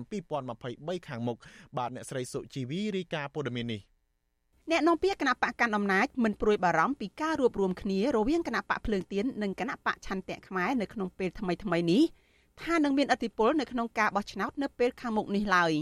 [0.50, 1.38] 2023ខាងមុខ
[1.78, 3.82] បាទអ្នកស្រីសុជីវីរាយការណ៍ព័ត៌មាននេះ
[4.72, 12.04] អ្នកនាំពាក្យគណៈបកកណ្ដាលអំណាចមិនព្រួយបារម្ភពីការរួបរวมគ្នារវាងគណៈបកភ្លើងទៀននិងគណៈបកឆន្ទៈខ្មែរនៅក្នុងពេលថ្មីៗនេះ
[12.66, 15.74] ថានឹងមានឥទ្ធិពលនៅក្នុងការបោះឆ្នោតនៅពេលខាងមុខនេះឡើយ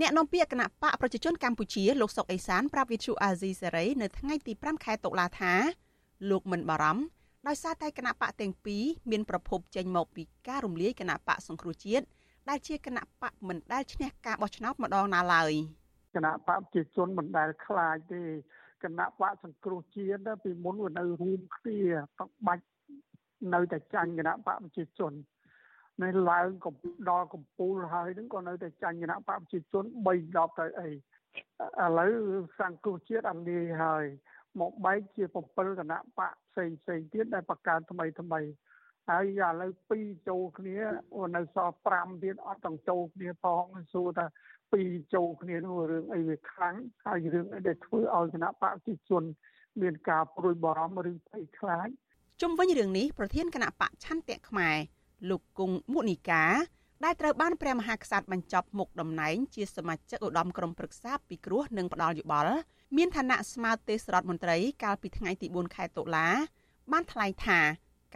[0.00, 5.52] អ្នកនាំពាក្យគណៈបកប្រជាជនកម្ពុជាលោកសុកអេសានប្រាប់វិទ្យុអាស៊ីសេរីនៅថ្ងៃទី5ខែតុលាថា
[6.30, 7.04] លោកមិនបារម្ភ
[7.48, 12.04] ដោយសារតែគណៈបកទាំងពីរមានប្រភពចេញមកពីការរំលាយគណៈបកសង្គ្រោះជាតិ
[12.48, 15.52] ដែលជាគណៈបកមិនដែលឈ្នះការបោះឆ្នោតម្ដងណាឡើយ
[16.16, 18.22] គណៈបកប្រជាជនមិនដែលខ្លាចទេ
[18.84, 21.78] គណៈបកសង្គ្រោះជាតិពីមុនវានៅរួមគ្នា
[22.46, 22.64] បាច់
[23.54, 25.12] នៅតែចាញ់គណៈបកប្រជាជន
[26.02, 26.48] នៅឡើង
[27.10, 30.94] ដល់កម្ពូលហើយនឹងក៏នៅតែចាញ់គណៈបកប្រជាជន3 10ទៅអីឥ
[31.98, 32.12] ឡូវ
[32.60, 34.04] សង្គ្រោះជាតិអត់លាយហើយ
[34.60, 38.40] មកបែកជា7គណៈបកផ្សេងផ្សេងទៀតដែលបង្កើតថ្មីថ្មី
[39.10, 40.76] ហើយឥឡូវ2ចូលគ្នា
[41.36, 44.26] នៅសល់5ទៀតអត់ទាំងចូលគ្នាផងសួរថា
[44.72, 46.76] 2ចូលគ្នានោះរឿងអីវាខ្លាំង
[47.06, 49.22] ហើយរឿងអីដែលធ្វើឲ្យគណៈបកប្រជាជន
[49.82, 51.88] មានការព្រួយបារម្ភឬភ័យខ្លាច
[52.40, 54.76] ជុំវិញរឿងនេះប្រធានគណៈបកឆន្ទៈខ្មែរ
[55.28, 56.44] លោកគង់មុនីកា
[57.04, 62.56] ដែលត្រូវបានព្រះមហាក្សត្របញ្ចប់មុខតំណែងជាសមាជិកឧត្តមក្រុមប្រឹក្សាពិគ្រោះនិងផ្ដាល់យោបល់
[62.96, 66.28] មានឋានៈស្មើទេសរដ្ឋមន្ត្រីកាលពីថ្ងៃទី4ខែតុលា
[66.92, 67.60] បានថ្លែងថា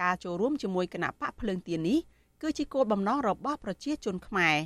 [0.00, 1.98] ការចូលរួមជាមួយគណៈបកភ្លើងទៀននេះ
[2.42, 4.56] គឺជាគោលបំណងរបស់ប្រជាជនខ្មែរ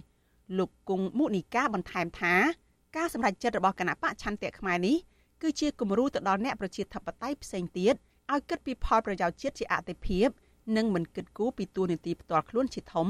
[0.59, 2.35] លោកគង់មុនីកាបន្ថែមថា
[2.97, 4.97] ការសម្រេចចិត្តរបស់គណៈបកឆន្ទៈខ្មែរនេះ
[5.43, 7.95] គឺជាគំរូទៅដល់អ្នកប្រជាធិបតេយ្យផ្សេងទៀត
[8.33, 10.29] ឲ្យគិតពីផលប្រយោជន៍ជាតិជាអតិភិប
[10.77, 13.09] និងមិនគិតគូរពីទួលនីតិផ្ទាល់ខ្លួនជាធំ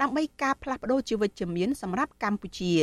[0.00, 2.74] ដើម្បីការផ្លាស់ប្តូរជីវិតជំនាញសម្រាប់កម្ពុជា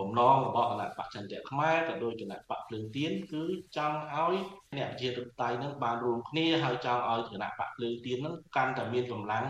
[0.00, 3.42] បំណងរបស់គណៈបច្ចិន្ទៈខ្មែរក៏ដូចគណៈបកភ្លើងទៀនគឺ
[3.76, 4.34] ចង់ឲ្យ
[4.76, 9.44] អ្នកប្រជាធិបតេយ្យនឹងបានរួមគ្នាហើយចង់ឲ្យគណៈបកភ្លើងទៀននឹងកាន់តែមានកម្លាំង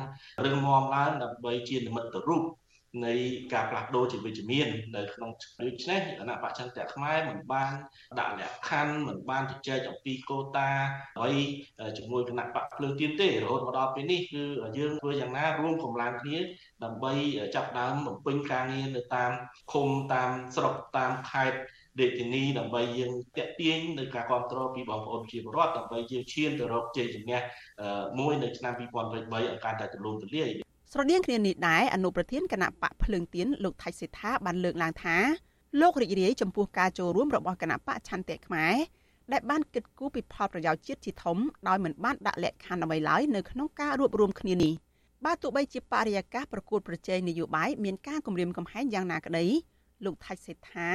[0.45, 2.43] រឹងមាំឡើងដើម្បីជានិមិត្តរូប
[3.05, 3.13] នៃ
[3.53, 5.31] ការផ្លាស់ប្ដូរជាវិជ្ជមាននៅក្នុង
[5.61, 7.73] ដូច្នេះគណៈបច្ចិន្ទៈខ្មែរមិនបាន
[8.19, 10.71] ដាក់លក្ខខណ្ឌមិនបានជជែកអំពីកូតា
[11.21, 11.35] ហើយ
[11.99, 14.45] ជាមួយគណៈបកភ្លើងទៀនទេរហូតមកដល់ពេលនេះគឺ
[14.79, 16.39] យើងធ្វើយ៉ាងណារួមកម្លាំងគ្នា
[16.85, 17.13] ដើម្បី
[17.55, 19.31] ចាប់ដើមបំពេញការងារនៅតាម
[19.73, 21.59] ឃុំតាមស្រុកតាមខេត្ត
[22.01, 27.41] ដេកធានីដើម្បីយើងតាក់ទាញនៅការគ្រប់គ្រងពីបងប្អូនជាពលរដ្ឋដើម្បីយើងឈានទៅរកជ័យជំនះ
[28.19, 30.66] មួយនៅឆ្នាំ2023ឲ្យកាន់តែទូលំទូលាយ
[30.97, 35.17] ស្រដៀងគ្នានេះដែរអនុប្រធានគណៈបកភ្លើងទៀនលោកថៃសេដ្ឋាបានលើកឡើងថា
[35.81, 38.75] លោករីករាយចំពោះការចូលរួមរបស់គណៈបកឆន្ទៈខ្មែរ
[39.33, 44.73] ដែលបានគិតគូរពីផលប្រយោជន៍ជាតិជាធំដោយមិនបានដាក់លក្ខខណ្ឌអ្វីឡើយនៅក្នុងការរួបរวมគ្នានេះ
[45.25, 49.45] បើទោះបីជាបរិយាកាសប្រកួតប្រជែងនយោបាយមានការគម្រាមកំហែងយ៉ាងណាក្តី
[50.05, 50.91] លោកថៃសេដ្ឋា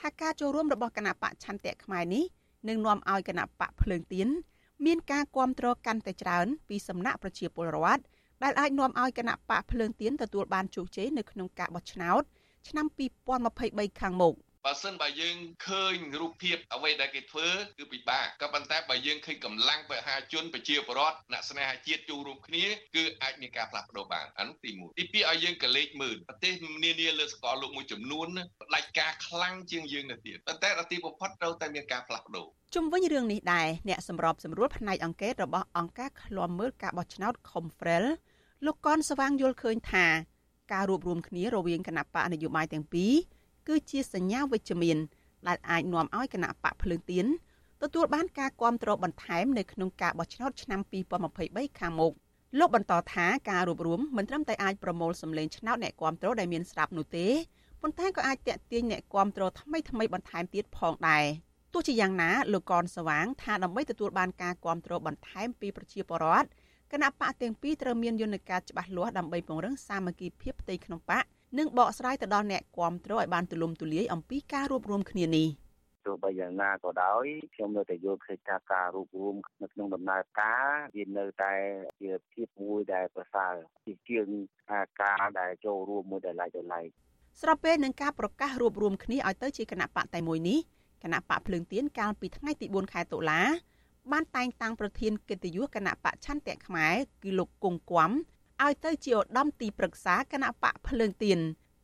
[0.00, 2.24] ថាការចូលរួមរបស់គណៈបកឆន្ទៈខ្មែរនេះ
[2.68, 4.28] នឹងនាំឲ្យគណៈបកភ្លើងទៀន
[4.86, 8.02] មានការគ្រប់គ្រងកាន់តែច្រើនពីសំណាក់ប្រជាពលរដ្ឋ
[8.42, 12.22] ដែលអាចនាំឲ្យគណៈបកភ្លើងទៀនទទួលបានជោគជ័យនៅក្នុងការបោះឆ្នោត
[12.68, 12.86] ឆ្នាំ
[13.42, 15.36] 2023ខាងមុខបើសិនបើយើង
[15.68, 22.64] ឃើញរូបភាពអ្វីដែលគេធ្វើគឺពិបាកក៏ប៉ុន្តែបើយើងឃើញកម្លាំងប្រជាជនប្រជាពលរដ្ឋអ្នកស្នេហាជាតិចូលរួមគ្នា
[22.96, 26.52] គឺអាចមានការផ្លាស់ប្ដូរបានអានោះទី1ទី2ឲ្យយើងក៏លេខមើលប្រទេស
[26.84, 28.28] នានាលើសកលលោកមួយចំនួន
[28.62, 38.06] ផ្ដាច់ការខ្លាំងជាងយើងទៅទៀតប៉ុន្តែដល់ទីបំផុតត្រូវតែមានការផ្លាស់ប្ដូរជុំវិញរឿងនេះដែរអ្នកសម្របសម្រួលផ្នែកអង្គការរបស់អង្គការឃ្លាំមើលការបោះឆ្នោត Confrel
[38.65, 40.05] លោកកនស្វាងយល់ឃើញថា
[40.73, 43.13] ការរួបរวมគ្នារវាងគណៈបកនយោបាយទាំងពីរ
[43.67, 44.97] គឺជាសញ្ញាវិជ្ជមាន
[45.47, 47.25] ដែលអាចនាំឲ្យគណៈបកភ្លើងទៀន
[47.81, 50.79] ទទួលបានការគ្រប់គ្រងបន្ថែមនៅក្នុងការបោះឆ្នោតឆ្នាំ
[51.29, 52.13] 2023ខាងមុខ
[52.59, 57.27] លោកបន្តថាការរួបរวมមិនត្រឹមតែអាចប្រមូលសម្លេងឆ្នោតអ្នកគ្រប់គ្រងដែលមានស្រាប់នោះទេ
[57.81, 61.25] ប៉ុន្តែក៏អាចតាក់ទាញអ្នកគ្រប់គ្រងថ្មីថ្មីបន្ថែមទៀតផងដែរ
[61.73, 66.49] ទោះជាយ៉ាងណាលោកកនស្វាងថាដើម្បីទទួលបានការគ្រប់គ្រងបន្ថែមពីប្រជាពលរដ្ឋគ
[67.01, 71.23] ណៈបកទាំងពីរត្រូវមានយន្តការច្បាស់លាស់ដើម្បីពង្រឹងសាមគ្គីភាពផ្ទៃក្នុងបក
[71.57, 75.47] និងបកស្រាយទៅដល់អ្នកគាំទ្រឲ្យបានទូលំទូលាយអំពីការរួបរวมគ្នានេះ
[76.05, 81.53] ទោះបីយ៉ាងណាក៏ដោយខ្ញុំនៅតែយល់ឃើញថាការរួបរวมនៅក្នុងដំណើរការវានៅតែ
[82.01, 83.53] ជាភាពមួយដែលប្រសើរ
[83.85, 84.27] ជាជាង
[85.01, 86.87] ការដែលចូលរួមមួយដែលឡែកដល់ឡែក
[87.41, 90.59] ស្របពេលនឹងការប្រកាសរួបរวมគ្នាឲ្យទៅជាគណៈបកតែមួយនេះ
[91.03, 93.41] គណៈបកភ្លើងទៀនកាលពីថ្ងៃទី4ខែតុលា
[94.12, 98.10] បានតែងតាំងប្រធានកិត្តិយសគណៈបកឆន្ទៈខ្មែរគឺលោកគង់គួម
[98.64, 101.38] ឲ្យទៅជាឧត្តមទីប្រឹក្សាគណៈបកភ្លើងទៀន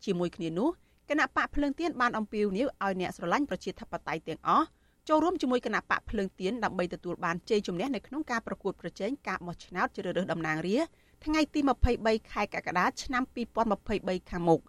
[0.05, 0.69] ជាមួយគ្នានោះ
[1.11, 4.67] គណៈបកភ្លើងទៀនបានអំពាវនាវឲ្យអ្នកស្រឡាញ់ប្រជាធិបតេយ្យទាំងអស់
[5.09, 10.93] ចូលរួមជាមួយគណៈបកភ្លើងទៀនដើម្បីទទួលបានជ័យជំនះនៅក្នុងការប្រកួតប្រជែងការបោះឆ្នោតជ្រើសរើសតំណាងរាស្ត្រ
[11.25, 11.61] ថ្ងៃទី
[11.97, 13.23] 23ខែកក្កដាឆ្នាំ
[13.77, 14.61] 2023ខាងមុខ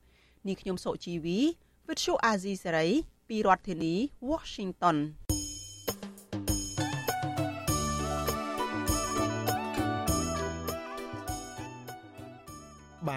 [0.47, 1.39] នាងខ្ញុំសុជីវី
[1.87, 2.89] Virtual Azizi Serai
[3.29, 3.93] ពីរដ្ឋធានី
[4.29, 4.97] Washington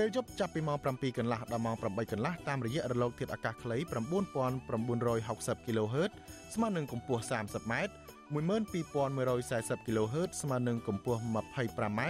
[0.00, 6.10] ពេលយប់ចាប់ពីម៉ោង7កន្លះដល់ម៉ោង8កន្លះតាមរយៈរលកធាតុអាកាសខ្លី9960 kHz
[6.54, 7.72] ស្មើនឹងកម្ពស់ 30m
[8.34, 12.00] 12140 kHz ស្មើនឹងកម្ពស់ 25m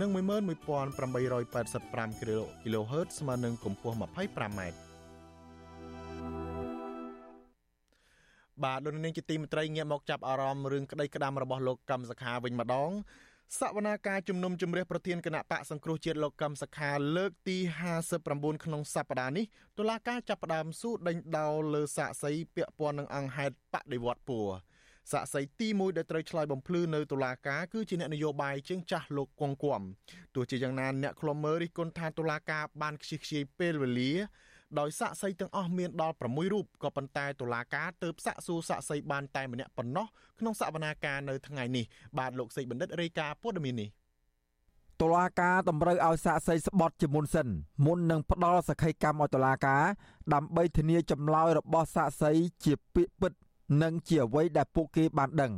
[0.00, 4.60] និង11885 kHz ស្មើនឹងកម្ពស់ 25m
[8.62, 12.90] បាទលោកនាងជាទីមេត្រីងាកមកចាប់អារម្មណ៍រឿងក្តីក្តាំរបស់លោកកឹមសខាវិញម្ដង
[13.58, 17.58] សវនាការជំនុំជម្រះប្រធានគណៈបកសង្គ្រោះជាតិលោកកឹមសខាលើកទី
[18.10, 19.44] 59ក្នុងសប្តាហ៍នេះ
[19.78, 24.48] តុលាការចាប់ផ្ដើមស៊ូដេញដោលលើសាកសីពាក់ព័ន្ធនឹងអង្គហេតុបដិវត្តពួរ
[25.12, 29.82] សាកសីទី1ដែលត្រូវឆ្លើយបំភ្លឺនៅតុលាការគឺជាអ្នកនយោបាយជើងចាស់លោកគង់គំ
[30.34, 34.12] ទោះជាយ៉ាងណាអ្នកខ្លំមើលរិះគន់ថាតុលាការបានខ្ជិះខ្ជាយពេលវេលា
[34.78, 40.06] ដោយសាក់សីទាំងអស់មានដល់6រូបក៏ប៉ុន្តែតុលាការទើបសាក់សួរសាក់សីបានតែម្នាក់ប៉ុណ្ណោះ
[40.38, 41.84] ក្នុងសវនាការនៅថ្ងៃនេះ
[42.18, 43.88] បាទលោកសេកបណ្ឌិតរាយការណ៍ព័ត៌មាននេះ
[45.00, 47.48] តុលាការតម្រូវឲ្យសាក់សីស្បត់ជាមុនសិន
[47.86, 49.82] មុននឹងផ្ដល់សក្ខីកម្មឲ្យតុលាការ
[50.34, 52.32] ដើម្បីធានាចម្លើយរបស់សាក់សី
[52.64, 53.32] ជាពាក្យពិត
[53.82, 55.52] និងជាអ្វីដែលពួកគេបានដឹង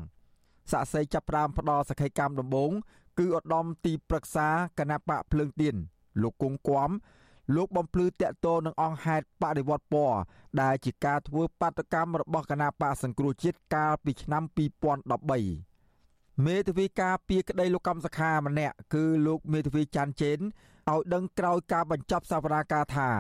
[0.71, 2.73] សាក់សីចាប់ផ្ដើមផ្ដល់សក្ខីកម្មដំបូង
[3.19, 4.49] គឺឧត្តមទីប្រឹក្សា
[4.79, 5.75] គណៈបកភ្លើងទៀន
[6.23, 6.91] លោកគង់គំ
[7.55, 10.19] លោកបំភ្លឺតាក់ទងនឹងអង្គហេតុបដិវត្តពណ៌
[10.61, 14.43] ដែលជាការធ្វើបាតកម្មរបស់គណៈបកសង្គ្រោះជាតិកាលពីឆ្នាំ
[15.65, 20.39] 2013មេធាវីការពីក្តីលោកកម្មសខាម្នាក់គឺលោកមេធាវីច័ន្ទជេន
[20.91, 23.11] ឲ្យដឹងក្រោយការបញ្ចប់សវនាការថា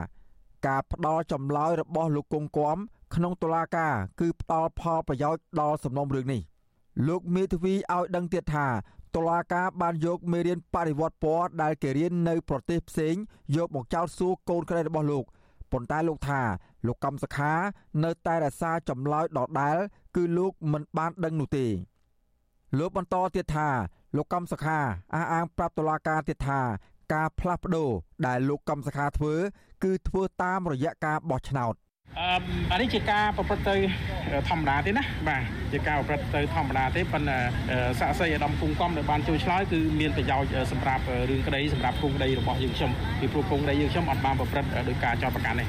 [0.66, 2.76] ការផ្ដល់ចម្លើយរបស់លោកគង់គំ
[3.14, 6.42] ក្នុងតុលាការគឺផ្ដល់ផលប្រយោជន៍ដល់សំណុំរឿងនេះ
[7.08, 8.66] លោកមេធាវីឲ្យដឹងទៀតថា
[9.16, 13.14] តុលាការបានយកមេរៀនបរិវត្តពណ៌ដែលគេរៀននៅប្រទេសផ្សេង
[13.56, 15.24] យកមកចោទសួរកូនក្រីរបស់លោក
[15.72, 16.40] ប៉ុន្តែលោកថា
[16.86, 17.52] លោកកម្មសខា
[18.04, 19.76] នៅតែរក្សាចម្លើយដដែល
[20.16, 21.66] គឺលោកមិនបានដឹងនោះទេ
[22.78, 23.68] លោកបន្តទៀតថា
[24.16, 24.78] លោកកម្មសខា
[25.14, 26.60] អះអាងប្រាប់តុលាការទៀតថា
[27.14, 27.90] ការផ្លាស់ប្ដូរ
[28.26, 29.34] ដែលលោកកម្មសខាធ្វើ
[29.84, 31.74] គឺធ្វើតាមរយៈការបោះឆ្នោត
[32.20, 32.26] អឺ
[32.72, 33.76] អានេះជាការប្រព្រឹត្តទៅ
[34.50, 37.38] ធម្មតាទេណាបាទជាការប្រព្រឹត្តទៅធម្មតាទេប៉ុន្តែ
[38.00, 45.68] សាក់សីអាដាមគង្គកំដែលបានជួយឆ្លើយគឺមានប្រយោជន៍សម្រាប់រឿងក្តីសម្រាប់គងក្តីរបស់យើងខ្ញុំពីព្រោះគងក្តីយើងខ្ញុំអត់បានប្រព្រឹត្តដោយការចោទប្រកាន់នេះ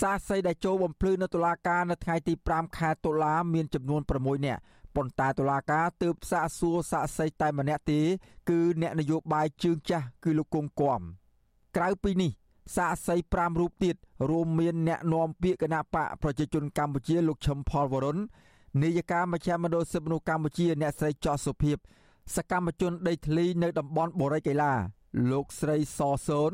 [0.00, 4.60] សាស័យដែលចូលបំភ្លឺនៅតុលាការនៅថ្ងៃទី5ខែតុលាមានចំនួន6នាក់
[4.96, 8.00] ប៉ុន្តែតុលាការទើបសាកសួរសាកសីតែម្នាក់ទេ
[8.50, 11.00] គឺអ្នកនយោបាយជើងចាស់គឺលោកគង់គំ
[11.76, 12.32] ក្រៅពីនេះ
[12.74, 13.96] សាកសី5រូបទៀត
[14.30, 18.18] រួមមានអ្នកនាំពាក្យគណៈបកប្រជាជនកម្ពុជាលោកឈឹមផលវរុន
[18.82, 21.76] នាយកាមជ្ឈមណ្ឌលសិទ្ធិមនុស្សកម្ពុជាអ្នកស្រីចោះសុភិប
[22.36, 24.72] សកម្មជនដីធ្លីនៅតំបន់បូរីកៃឡា
[25.30, 26.52] លោកស្រីសសូន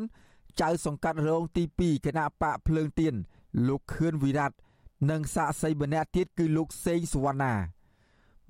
[0.61, 3.15] ចៅសង្កាត់រងទី2គណៈបកភ្លើងទៀន
[3.69, 4.53] លោកខឿនវិរៈ
[5.11, 7.55] និងសាកសីម្នាក់ទៀតគឺលោកសេងសវណ្ណា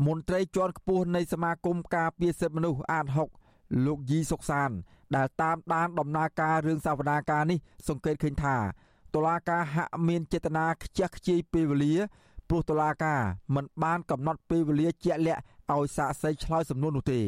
[0.06, 3.39] មន្ត្រីជាន់ខ្ពស់នៃសមាគមការពារសិទ្ធិមនុស្សអាត6
[3.84, 4.70] លោកយីសុកសាន
[5.16, 8.56] ដែលតាមដានដំណើរការរឿងសវនាការនេះសង្កេតឃើញថា
[9.14, 11.94] តុលាការហាក់មានចេតនាខ្ជះខ្ជាយពេលវេលា
[12.48, 13.20] ព្រោះតុលាការ
[13.54, 17.20] មិនបានកំណត់ពេលវេលាជាក់លាក់ឲ្យសាកសីឆ្លើយសំណួរនោះទេ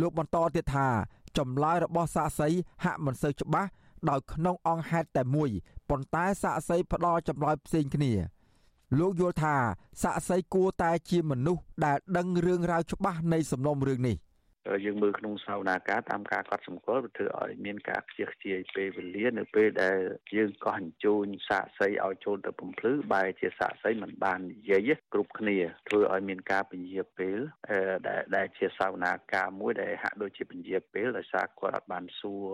[0.00, 0.88] លោកបន្តទៀតថា
[1.38, 2.48] ចម្លើយរបស់សាកសី
[2.84, 3.70] ហាក់មិនសូវច្បាស់
[4.08, 5.50] ដោយក្នុងអង្គហេតុតែមួយ
[5.88, 8.12] ប៉ុន្តែសាកសីផ្ដល់ចម្លើយផ្សេងគ្នា
[8.98, 9.56] លោកយល់ថា
[10.02, 14.16] សាកសីគួរតែជាមនុស្សដែលដឹងរឿងរ៉ាវច្បាស់នៃសំណុំរឿងនេះ។
[14.84, 19.98] យើងមើលក្នុងសាវនាការតាមការកត់សម្គាល់វាធ្វើឲ្យមានការខ្ជិះខ្ជាយពេលវេលានៅពេលដែល
[20.36, 25.56] យើងកោះអញ្ជើញសាកសីឲ្យចូលទៅបំភ្លឺបែរជាសាកសីមិនបាននិយាយគ្រប់គ្នា
[25.88, 27.38] ធ្វើឲ្យមានការពញាពេល
[28.08, 32.44] ដែលដែលជាសាវនាការមួយដែលហាក់ដូចជាពញាពេលដោយសារគាត់អត់បានសួរ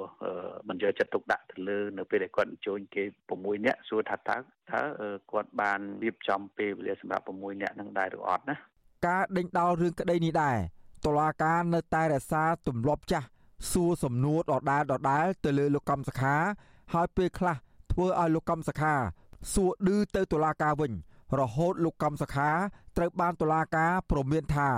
[0.69, 3.05] មិនយកចិត្តទុកដាក់ទៅលើនៅពេលដែលគាត់អញ្ជើញគេ
[3.35, 4.83] 6នាក់សួរថាតើតើ
[5.33, 8.57] គាត់បានរៀបចំពេលវេលាសម្រាប់6នាក់នឹងដែរឬអត់ណា
[9.07, 10.59] ការដេញដោលរឿងក្តីនេះដែរ
[11.07, 13.27] តុលាការនៅតែរក្សាទម្លាប់ចាស់
[13.71, 16.35] សួរសំណួរដដែលដដែលទៅលើលោកកម្មសខា
[16.93, 17.57] ហើយពេលខ្លះ
[17.93, 18.95] ធ្វើឲ្យលោកកម្មសខា
[19.53, 20.93] សួរឌឺទៅតុលាការវិញ
[21.41, 22.51] រហូតលោកកម្មសខា
[22.97, 24.69] ត្រូវបានតុលាការព្រមានថា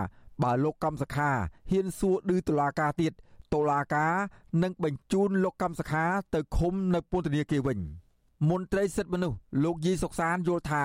[0.42, 1.30] បើលោកកម្មសខា
[1.70, 3.12] ហ៊ានសួរឌឺតុលាការទៀត
[3.54, 4.14] តុលាការ
[4.62, 6.04] នឹងបញ្ជូនលោកកម្មសខា
[6.34, 7.78] ទៅឃុំនៅពន្ធនាគារវិញ
[8.50, 10.84] មន្ត្រីសិទ្ធិមនុស្សលោកយីសុកសានយល់ថា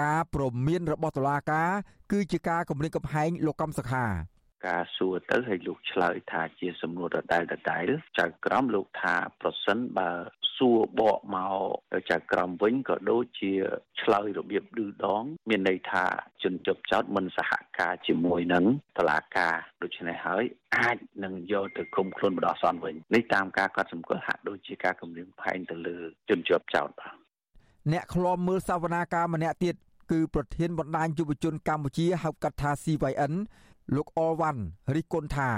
[0.00, 1.70] ការព្រមានរបស់តុលាការ
[2.12, 4.04] គឺជាការគម្រាមកំហែងលោកកំសខា
[4.66, 10.10] ការសួរទៅឲ្យលោកឆ្លើយថាជាសំណួរដដែលដដែលចៅក្រមលោកថាប្រសិនបើ
[10.56, 11.38] សួរបកម
[11.94, 13.52] កចៅក្រមវិញក៏ដូចជា
[14.02, 16.04] ឆ្លើយរបៀបឌឺដង មានន័យថា
[16.42, 18.64] ជនជាប់ចោតមិនសហការជាមួយនឹង
[18.98, 20.44] តឡាការដូច្នេះហើយ
[20.76, 25.98] អាចនឹងយកទៅគុំខ្លួនបដសនវិញនេះតាមការកត់សម្គាល់ហាក់ដូចជាការគម្រាមផែងទៅលើ
[26.28, 27.14] ជនជាប់ចោតបាទ
[27.92, 29.74] អ្នកឃ្លាំមើលសវនាការម្នាក់ទៀត
[30.12, 33.32] គឺប្រធានបណ្ដាញយុវជនកម្ពុជាហៅកាត់ថា CYN
[33.94, 34.62] លោកអលវ៉ាន់
[34.94, 35.50] រិះគន់ថា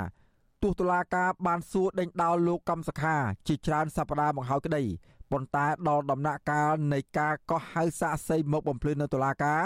[0.62, 3.16] ទោះតុលាការបានសួរដេញដោលលោកកំសខា
[3.48, 4.82] ជាច្រើនសប្តាហ៍មកហើយក្តី
[5.30, 9.62] ប៉ុន្តែដល់ដំណាក់កាលនៃការកោះហៅសាកសីមកបំភ្លឺនៅតុលាការ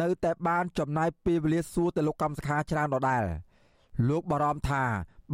[0.00, 3.24] នៅតែបានចំណាយពេលវេលាសួរទៅលោកកំសខាច្រើនដដែល
[4.08, 4.84] លោកបារម្ភថា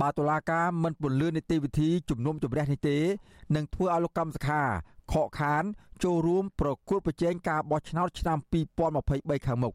[0.00, 2.98] បើតុលាការមិនពន្លឿននីតិវិធីជំនុំជម្រះនេះទេ
[3.54, 4.62] នឹងធ្វើឲ្យលោកកំសខា
[5.12, 5.64] ខកខាន
[6.04, 8.38] ចូលរួមប្រគល់ប្រជែងការបោះឆ្នោតឆ្នាំ
[8.92, 9.74] 2023ខាងមុខ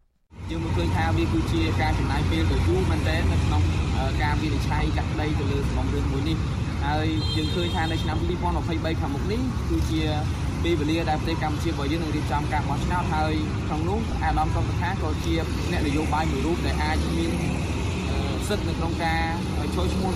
[0.50, 3.62] យើងមើលឃើញថាវាគឺជាការចំណាយពេលដ៏យូរមែនទែននៅក្នុង
[4.22, 6.38] ការវិនិច្ឆ័យចាក់ដីទៅលើសំណុំរឿងមួយនេះ
[6.86, 8.18] ហើយយើងឃើញថានៅឆ្នាំ
[8.60, 10.02] 2023ខាងមុខនេះគឺជា
[10.64, 13.34] ពេលវេលាដែលប្រទេសកម្ពុជារបស់យើងនឹងរៀបចំការបោះឆ្នោតហើយ
[13.68, 15.34] ក្នុងនោះអាដាមសុខថាក៏ជា
[15.72, 17.32] អ្នកនយោបាយមួយរូបដែលអាចមាន
[18.48, 19.22] សិទ្ធិនៅក្នុងការ
[19.76, 20.14] ចូលឈ្មោះ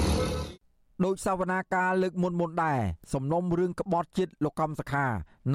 [1.05, 2.80] ដោយសវនាការលើកមុនមុនដែរ
[3.13, 5.05] សំណុំរឿងក្បត់ជាតិលោកកំសខា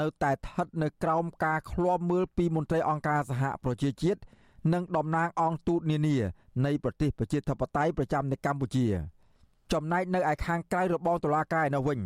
[0.00, 4.20] នៅតែស្ថិតនៅក្រោមការឃ្លាំមើលពីមន្ត្រីអង្គការសហប្រជាជាតិ
[4.72, 6.16] និងតំណាងអង្គទូតនានា
[6.64, 8.86] នៃប្រទេសប្រជាធិបតេយ្យប្រចាំនៅកម្ពុជា
[9.72, 12.00] ចំណែកនៅឯខាងក្រៅរបងតុលាការឯនោះវិញ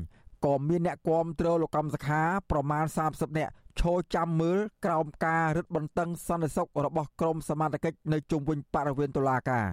[0.45, 9.67] ក៏មានអ្នកគាំទ្រលោកកម្មសខាប្រមាណ30នាក់ឈរចាំមើលក្រោមការរឹតបន្តឹងសន្តិសុខរបស់ក្រមសមត្ថកិច្ចនៅជុំវិញបរិវេណតុលាការ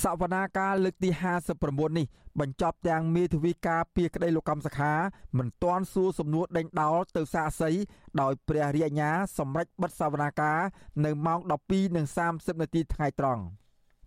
[0.00, 1.10] សវនាការលើកទី
[1.52, 2.06] 59នេះ
[2.40, 4.92] បញ្ចប់ទាំងមេធាវីការពីក្តីលោកកម្មសខា
[5.38, 7.70] មិនទាន់សួរសំណួរដេញដោលទៅសាកសី
[8.20, 10.58] ដោយព្រះរាជអាជ្ញាសម្រេចបិទសវនាការ
[11.04, 11.40] នៅម៉ោង
[12.00, 13.42] 12:30នាទីថ្ងៃត្រង់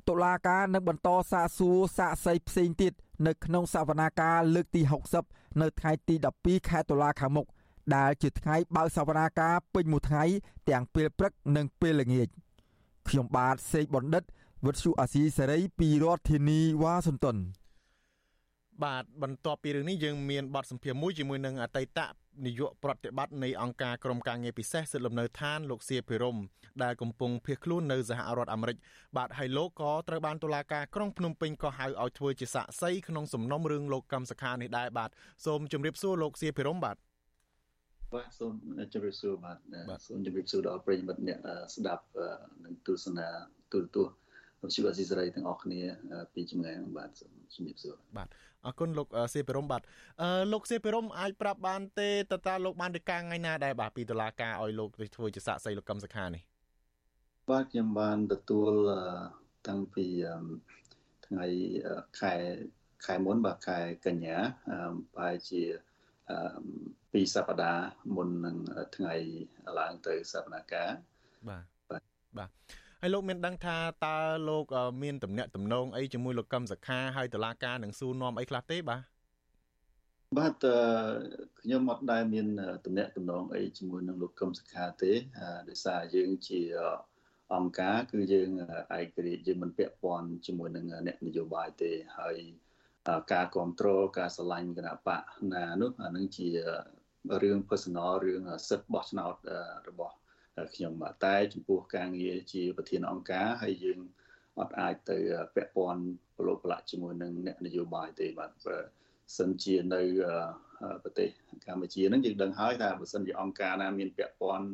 [0.09, 2.93] តុលាការនឹងបន្តសាកសួរសាកសីផ្សេងទៀត
[3.27, 4.81] នៅក្នុងសវនាការលើកទី
[5.21, 7.47] 60នៅថ្ងៃទី12ខែតុលាខាងមុខ
[7.95, 10.23] ដែលជាថ្ងៃបើកសវនាការពេញមួយថ្ងៃ
[10.69, 12.27] ទាំងពេលព្រឹកនិងពេលល្ងាច
[13.07, 14.23] ខ្ញុំបាទសេកបណ្ឌិត
[14.65, 17.37] វិទ្យុអាស៊ីសេរីពីរដ្ឋធានីវ៉ាស៊ីនតោន
[18.83, 21.99] បាទបន្ទាប់ពីរឿងនេះយើងមានបទសម្ភាសន៍មួយជាមួយនឹងអតីត
[22.45, 26.37] នាយកប្រតិបត្តិនៃអង្គការក្រមការងារពិសេសសិទ្ធិលំនៅឋានលោកសៀភិរម
[26.83, 28.77] ដែលកំពុងភៀសខ្លួននៅសហរដ្ឋអាមេរិក
[29.17, 35.09] បាទហើយលោកក៏ត្រូវបានតុលាការក្រុងភ្នំពេញក៏ហៅឲ្យធ្វើជាសាក្សីក្នុងសំណុំរឿងលោកកម្មសខានេះដែរបាទ
[35.45, 36.97] សូមជម្រាបសួរលោកសៀភិរមបាទ
[38.13, 38.53] បាទសូម
[38.93, 39.57] ជម្រាបសួរបាទ
[40.07, 41.39] សូមជម្រាបសួរដល់ប្រិយមិត្តអ្នក
[41.75, 42.03] ស្ដាប់
[42.63, 43.27] និងទស្សនា
[43.73, 44.15] ទូរទស្សន៍
[44.65, 45.81] វិទ្យុអស៊ីសេរីទាំងអស់គ្នា
[46.33, 48.27] ពីចម្ងាយបាទសូមជំរាបសួរបាទ
[48.65, 49.81] អរគុណលោកសេពីរមបាទ
[50.21, 56.43] អឺលោកសេពីរមអាចប្រាប់បានទេតើតើលោកបានទៅការថ្ងៃណាដែរបាទពីតុលាការឲ្យលោកទៅធ្វើជាសាក្សីលោកកឹមសុខានេះ
[57.51, 58.71] បាទខ្ញុំបានទទួល
[59.67, 60.05] តាំងពី
[61.27, 61.45] ថ្ងៃ
[62.19, 62.33] ខែ
[63.05, 64.37] ខែមុនបាទខែកញ្ញា
[65.17, 65.61] បែរជា
[67.13, 68.57] ពីសប្តាហ៍មុននឹង
[68.95, 69.13] ថ្ងៃ
[69.79, 72.01] ឡើងទៅសវនកម្មបាទបាទ
[72.37, 72.49] បាទ
[73.05, 74.17] ហើយលោកមានដឹងថាតើ
[74.49, 74.65] លោក
[75.03, 79.01] មានតំណែងតំណងអីជាមួយលោកកឹមសុខាហើយតឡាការនឹងស៊ូនាំអីខ្លះទេបាទ
[80.37, 80.53] បាទ
[81.61, 82.47] ខ្ញុំអត់ដែលមាន
[82.85, 85.13] តំណែងតំណងអីជាមួយនឹងលោកកឹមសុខាទេ
[85.69, 86.61] ដោយសារយើងជា
[87.55, 88.49] អង្គការគឺយើង
[88.99, 92.37] ឯករាជ្យយើងមិនពាក់ព័ន្ធជាមួយនឹងអ្នកនយោបាយទេហើយ
[93.33, 95.21] ការគ្រប់គ្រងការឆ្លាញ់គណៈបក
[95.53, 96.47] ណានោះអានឹងជា
[97.43, 99.35] រឿង personal រឿងសិទ្ធិបោះឆ្នោត
[99.89, 100.15] របស់
[100.75, 100.93] ខ្ញុំ
[101.25, 103.99] តែចំពោះការងារជាប្រធានអង្គការហើយយើង
[104.59, 105.17] អត់អាចទៅ
[105.55, 106.03] ពាក់ព័ន្ធ
[106.37, 108.51] ប្រឡូកប្រឡាក់ជាមួយនឹងអ្នកនយោបាយទេបាទ
[109.39, 110.01] សិនជានៅ
[111.03, 111.29] ប្រទេស
[111.67, 114.67] កម្ពុជាហ្នឹងយើងដឹងហើយថាបើសិនជាអង្គការណាមានពាក់ព័ន្ធ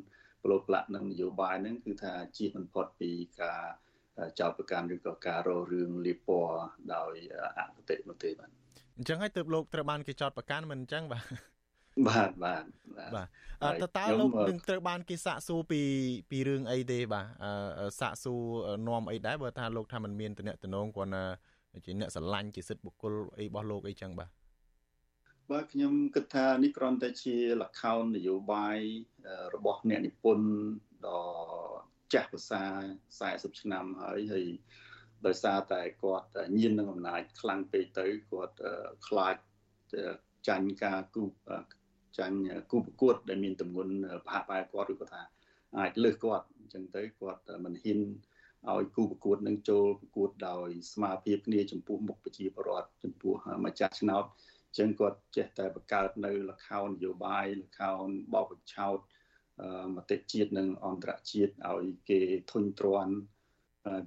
[0.43, 3.11] ប្រឡូកប្រឡាក់នឹងនយោបាយហ្នឹងគឺថាជៀសមិនផុតពី
[3.41, 3.61] ការ
[4.39, 6.55] ចោទប្រកាន់ឬក៏ការរករឿងលៀបពណ៌
[6.93, 7.13] ដោយ
[7.57, 8.49] អគតិនោះទេបាទ
[8.97, 11.23] អញ្ចឹងហើយទើបលោកត្រូវបានគេចោទប្រកាន់មិនអញ្ចឹងបាទ
[12.07, 12.63] បាទបាទ
[13.15, 13.27] បាទ
[13.81, 15.81] តើតើលោកនឹងត្រូវបានគេសាកសួរពី
[16.29, 17.25] ពីរឿងអីទេបាទ
[17.99, 18.41] សាកសួរ
[18.87, 21.23] នាំអីដែរបើថាលោកថាมันមានតំណែងតំណងគាត់ណា
[21.85, 24.29] ជាអ្នកស្រឡាញ់ជាសិទ្ធិបុគ្គលអីរបស់លោកអីចឹងបាទ
[25.51, 28.79] បាទខ្ញុំគិតថានេះគ្រាន់តែជាលខោននយោបាយ
[29.55, 30.47] របស់អ្នកនិពន្ធ
[31.07, 31.23] ដ៏
[32.13, 32.63] ចាស់ភាសា
[33.11, 34.45] 40ឆ្នាំហើយហើយ
[35.25, 36.27] ដោយសារតែគាត់
[36.57, 38.55] ញៀននឹងអំណាចខ្លាំងពេកទៅគាត់
[39.07, 39.35] ខ្លាច
[40.47, 41.25] ចាញ់ការគូ
[42.17, 42.37] ចាញ់
[42.71, 43.93] គូប្រកួត ដែលមានទម្ងន់
[44.25, 45.21] ប្រហាក់ប្រហែលគាត់ឬក៏ថា
[45.77, 47.99] អាចលើសគាត់អញ្ចឹងទៅគាត់មិនហ៊ាន
[48.69, 53.33] ឲ្យគូប្រកួតនឹងចូលប្រកួតដោយស្មារតីគ្នាចំពោះមុខប្រជាពលរដ្ឋចំពោះ
[53.65, 54.25] ម្ចាស់ឆ្នោត
[54.67, 58.97] អញ្ចឹងគាត់ចេះតែបង្កើតនៅលខោននយោបាយលខោនបោកបញ្ឆោត
[59.95, 62.19] មតិជាតិនិងអន្តរជាតិឲ្យគេ
[62.51, 63.15] ធុញទ្រាន់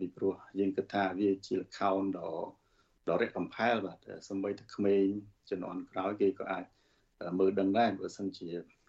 [0.00, 2.32] ពីព្រោះយើងគិតថាវាជាលខោនដ៏
[3.08, 3.98] ដ៏រកកំផែលបាទ
[4.28, 5.04] សម្បីតែក្មេង
[5.50, 6.64] ជំនាន់ក្រោយគេក៏អាច
[7.38, 8.48] មើលដឹងដែរបើសិនជា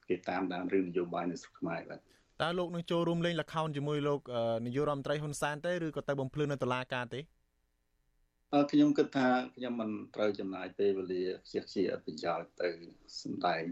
[0.10, 2.00] គេតាមដានរឿងនយោបាយនៅស្រុកខ្មែរបាទ
[2.42, 4.22] តើលោកនឹងចូលរួមលេងល្ខោនជាមួយលោក
[4.66, 7.20] នាយករដ្ឋមន្ត្រីហ៊ុនសែនទេឬក៏ទៅបំភ្លឺនៅតុលាការទេ
[8.54, 12.70] អឺខ្ញុំគិតថាខ្ញុំមិនត្រូវចំណាយពេលវេលាខ្ជិះខ្ជាប្រយោជន៍ទៅ
[13.22, 13.64] សម្ដែង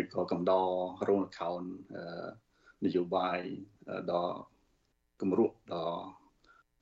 [0.00, 0.68] ឬក៏កំដរ
[1.08, 1.68] រោង account
[2.84, 3.40] នយោបាយ
[4.12, 4.36] ដល់
[5.20, 6.02] គម្រោះដល់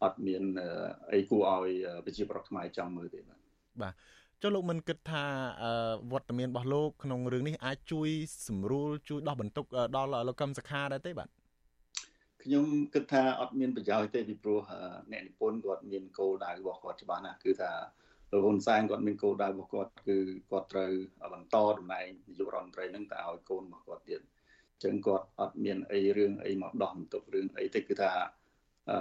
[0.03, 0.43] អត់មាន
[1.12, 1.70] អីគួរឲ្យ
[2.05, 3.41] ប្រជាប្រដ្ឋខ្មែរចង់មើលទេបាទ
[3.82, 3.95] បាទ
[4.43, 5.24] ចុះលោកមិនគិតថា
[6.12, 8.09] វត្តមានរបស់លោកក្នុងរឿងនេះអាចជួយ
[8.49, 9.64] សម្រួលជួយដោះបន្ទុក
[9.97, 11.28] ដល់លោកកឹមសុខាដែរទេបាទ
[12.43, 12.64] ខ្ញុំ
[12.95, 14.61] គិតថាអត់មានប្រយោជន៍ទេពីព្រោះ
[15.12, 17.70] អ្នកនិពន្ធគាត់មានគោលដៅរបស់គាត់ច្បាស់ណាស់គឺថា
[18.32, 20.16] លោកហ៊ុនសែនគាត់មានគោលដៅរបស់គាត់គឺ
[20.51, 20.93] គាត់ត្រូវ
[21.34, 24.20] បន្តតំណែងនាយករដ្ឋមន្ត្រីនឹងទៅឲ្យកូនរបស់គាត់ទៀត
[24.72, 28.11] អញ្ចឹងគាត់អត់មានអីរឿងអីមកដោះបន្ទុករឿងអីទេគឺថា
[28.91, 28.99] អឺ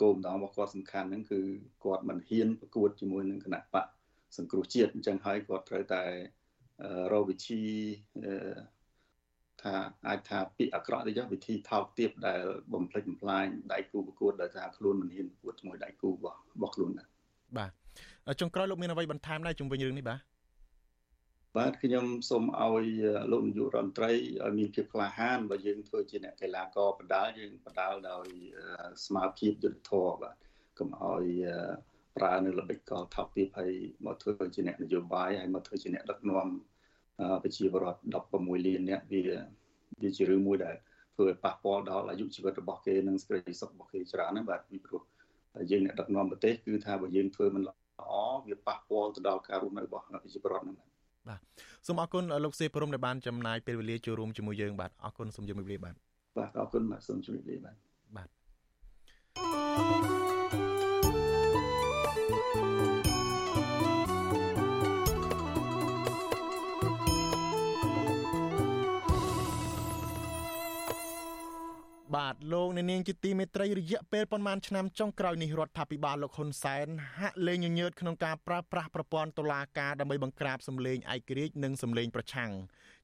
[0.00, 1.40] គោលដៅរបស់គាត់សំខាន់ហ្នឹងគឺ
[1.84, 3.86] គាត់មិនហ៊ានប្រកួតជាមួយនឹងគណៈបក
[4.38, 6.02] សង្គ្រោះជាតិអញ្ចឹងហើយគាត់ត្រូវតែ
[7.12, 7.62] រកវិធី
[9.62, 9.74] ថា
[10.08, 12.40] អាចថាពាក្យអាក្រក់ទៅចុះវិធីថោកទាបដែល
[12.72, 17.08] បំផ្លិចបំផ្លាញដៃគូប្រកួតដោយសារខ្លួនមិនហ៊ានប្រកួតជាមួយដៃគូរបស់របស់ខ្លួនដែរ
[17.58, 17.70] បាទ
[18.40, 20.20] ចុងក្រោយលោកមានអ្វីបន្ថែមដែរជុំវិញរឿងនេះបាទ
[21.56, 22.86] បាទខ្ញុំសូមឲ្យ
[23.30, 24.12] លោកនាយករដ្ឋមន្ត្រី
[24.44, 28.26] ឲ្យមានភាពក្លាហានបើយើងធ្វើជាអ្នកកីឡាករបដាល់យើងបដាល់ដោយ
[29.04, 30.36] ស្មារតីយុទ្ធធម៌បាទ
[30.78, 31.26] កុំឲ្យ
[32.16, 33.72] ប្រើនៅល្បិចកលថោកទាបហើយ
[34.06, 36.46] មកធ្វើជាអ្នកនយោបាយហើយមកធ្វើជាអ្នកដឹកនាំ
[37.42, 38.00] ប្រជាពលរដ្ឋ
[38.30, 39.20] 16លានអ្នកវា
[40.02, 40.76] វាជារឿងមួយដែល
[41.14, 45.02] ធ្វើឲ្យប៉ះពាល់ដល់អាយុជីវិតរបស់គេនិងសេចក្តីសុខរបស់គេច្រើនណាស់បាទពីព្រោះ
[45.70, 48.12] យើងអ្នកដឹកនាំប្រទេសគឺថាបើយើងធ្វើមិនល្អ
[48.48, 50.76] វាប៉ះពាល់ទៅដល់ការរស់នៅរបស់ប្រជាពលរដ្ឋហ្នឹង
[51.28, 51.40] បាទ
[51.86, 55.94] សូមអរគុណលោកសេព្រំដែលបានចំណាយពេលវេលាចូលរួមជាមួយយើងបាទអរគុណសូមជម្រាបលាបាទ
[56.38, 57.76] បាទអរគុណបាទសូមជម្រាបលាបាទ
[58.16, 60.15] បាទ
[72.16, 76.86] បាទលោកអ្នកនាងជាទីមេត្រីរយៈពេលប្រមាណឆ្នាំចុងក្រោយនេះរដ្ឋាភិបាលលោកហ៊ុនសែន
[77.18, 82.50] ហាក់លែងញញើតក្នុងការប្រើប្រាស់ប្រព័ន្ធតុលាការដើម្បីបង្ក្រាបសម្លេងឯករាជ្យនិងសម្លេងប្រឆាំង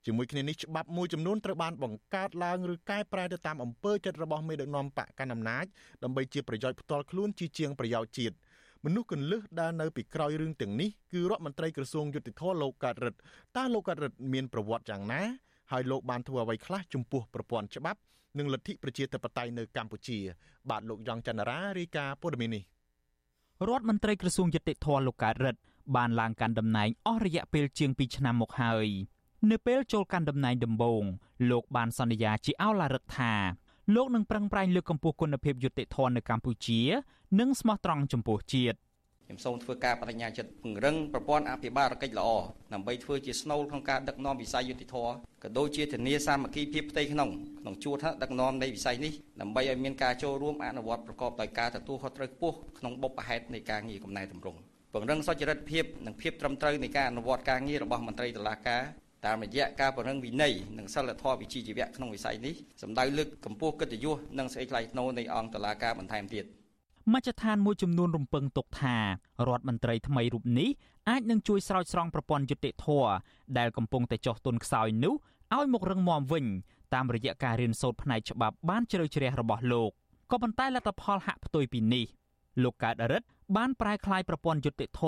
[0.07, 5.65] ជាមួយគ្នានេះច្បាប់មួយចំនួនត្រូវបានបង្កើតឡើងឬកែប្រែទៅតាមអំពើចិត្តរបស់មេដឹកនាំបកកណ្ដាលអំណាច
[6.03, 8.37] ដើម្បីជាប្រយោជន៍ផ្ទាល់ខ្លួនជាជាងប្រយោជន៍ជាតិ
[8.85, 13.19] មនុស្សកន្លឹះដែលនៅពីក្រោយរឿងទាំងនេះគឺរដ្ឋមន្ត្រីក្រសួងយុតិធធលោកកើតរិទ្ធ
[13.57, 15.23] តើលោកកើតរិទ្ធមានប្រវត្តិយ៉ាងណា
[15.73, 18.01] ហើយលោកបានធ្វើអ្វីខ្លះចំពោះប្រព័ន្ធច្បាប់
[18.39, 20.19] និងលទ្ធិប្រជាធិបតេយ្យនៅកម្ពុជា
[20.71, 22.65] បាទលោកយ៉ងច័ន្ទរារាយការណ៍ព័ត៌មាននេះ
[23.69, 25.61] រដ្ឋមន្ត្រីក្រសួងយុតិធធលោកកើតរិទ្ធ
[25.97, 28.89] បានឡើងកាន់តំណែងអស់រយៈពេលជាង2ឆ្នាំមកហើយ
[29.51, 31.05] នៅពេលចូលកាន់តំណែងដំបូង
[31.51, 33.33] លោកបានសន្យាជាអោឡារឹកថា
[33.95, 36.81] លោកនឹងប្រឹងប្រែងលើកកម្ពស់គុណភាពយុតិធធនៅកម្ពុជា
[37.41, 38.77] និងស្មោះត្រង់ចំពោះជាតិ
[39.27, 42.29] ខ្ញុំសូមធ្វើការបដិញ្ញាចិត្តពង្រឹងប្រព័ន្ធអភិបាលកិច្ចល្អ
[42.73, 44.97] ដើម្បីធ្វើជាស្នូលក្នុងការដឹកនាំវិស័យយុតិធធ
[45.43, 54.59] ក៏ដូចជាធានាសាមគ្គីភាពផ្ទៃក្នុងក្នុងជួរថ្នាក់ដឹកនាំនៃវិស័យនេះដើម្បីឲ្យមានការចូលរួមអនុវត្តប្រកបដោយការទទួលខុសត្រូវខ្ពស់ក្នុងបុព្វហេតុនៃការងារកំណែតម្រង់
[54.93, 58.83] ពង្រឹងសុចរិតភាពនិងភាពត្រឹមត្រូវនៃការអនុវត្តការងាររបស់មន្ត្រីតុលាការ
[59.27, 66.47] តាមរយៈការពង្រឹងវិន័យនិងសិលធម៌វិជ្ជាជីវៈក្នុងវិស័យនេះសម្ដៅលើកកម្ពស់កិត្តិយសនិងសេចក្តីថ្លៃថ្នូរនៃអង្គតុលាការបន្ថែមទៀត។
[67.11, 68.97] មជ្ឈដ្ឋានមួយចំនួនរំពឹងទុកថា
[69.49, 70.69] រដ្ឋមន្ត្រីថ្មីរូបនេះ
[71.09, 72.87] អាចនឹងជួយស្រោចស្រង់ប្រព័ន្ធយុតិធធ
[73.59, 75.15] ដែលកំពុងតែចុះទុនខ្សោយនោះ
[75.55, 76.45] ឲ្យមករឹងមាំវិញ
[76.95, 79.91] តាមរយៈការរៀនសូត្រផ្នែកច្បាប់បានជ្រៅជ្រះរបស់លោក
[80.31, 82.07] ក៏ប៉ុន្តែលទ្ធផលហាក់ផ្ទុយពីនេះ
[82.63, 83.27] លោកកើតរិទ្ធ
[83.57, 85.03] បានប្រែក្លាយប្រព័ន្ធយុតិធធ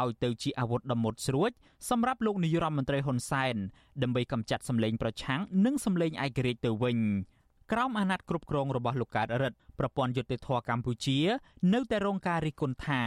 [0.00, 1.50] ឲ្យទៅជាអាវុធដ៏មុតស្រួច
[1.90, 3.56] សម្រាប់លោកនាយរដ្ឋមន្ត្រីហ៊ុនសែន
[4.02, 6.98] ដើម្បីកម្ចាត់សម្លេងប្រឆាំងនិងសម្លេងឯករាជ្យទៅវិញ
[7.72, 11.18] ក្រោមអាណត្តិគ្រប់គ្រងរបស់លោកកើតរិទ្ធប្រព័ន្ធយុតិធធកម្ពុជា
[11.74, 13.02] នៅតែរងការរិះគន់ថា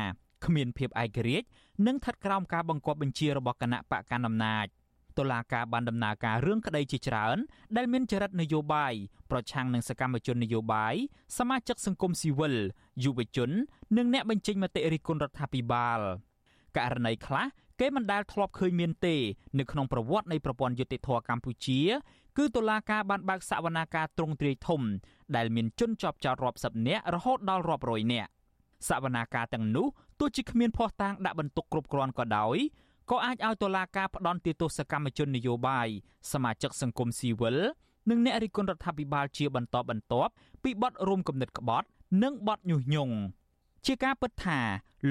[0.46, 1.48] គ្មានភាពឯករាជ្យ
[1.88, 4.66] និងស្ថិតក្រោមការបង្គាប់បញ្ជារបស់គណៈបកកណ្ដាលអំណាច
[5.18, 7.38] តុលាការបានដំណើរការរឿងក្តីជាច្រើន
[7.78, 8.94] ដែលមានចរិតនយោបាយ
[9.32, 10.96] ប្រឆាំងនឹងសកម្មជននយោបាយ
[11.38, 12.56] សមាជិកសង្គមស៊ីវិល
[13.04, 13.52] យុវជន
[13.98, 16.00] និងអ្នកបញ្ចេញមតិរិះគន់រដ្ឋាភិបាល
[16.78, 17.46] ករណីខ្លះ
[17.80, 19.16] គេមិនដែលធ្លាប់ឃើញមានទេ
[19.60, 21.80] នៅក្នុងប្រវត្តិនៃប្រព័ន្ធយុតិធធកម្ពុជា
[22.38, 24.82] គឺតុលាការបានបើកសវនាការទ្រង់ទ្រាយធំ
[25.36, 28.30] ដែលមានជនជាប់ចោតរាប់សិបនាក់រហូតដល់រាប់រយនាក់
[28.88, 29.88] សវនាការទាំងនោះ
[30.20, 32.58] ទោះជាគ្មានភ័ស្តុតាងដាក់បន្ទុកគ្រប់គ្រាន់ក៏ដោយ
[33.12, 35.88] ក៏អាចឲ្យតុលាការផ្ដន់ទោសកម្មជននយោបាយ
[36.32, 37.58] សមាជិកសង្គមស៊ីវិល
[38.10, 40.32] និងអ្នករិះគន់រដ្ឋាភិបាលជាបន្តបន្ទាប់
[40.64, 41.88] ពីបទរួមគំនិតក្បត់
[42.24, 43.16] និងបទញុះញង់
[43.86, 44.60] ជាការពិតថា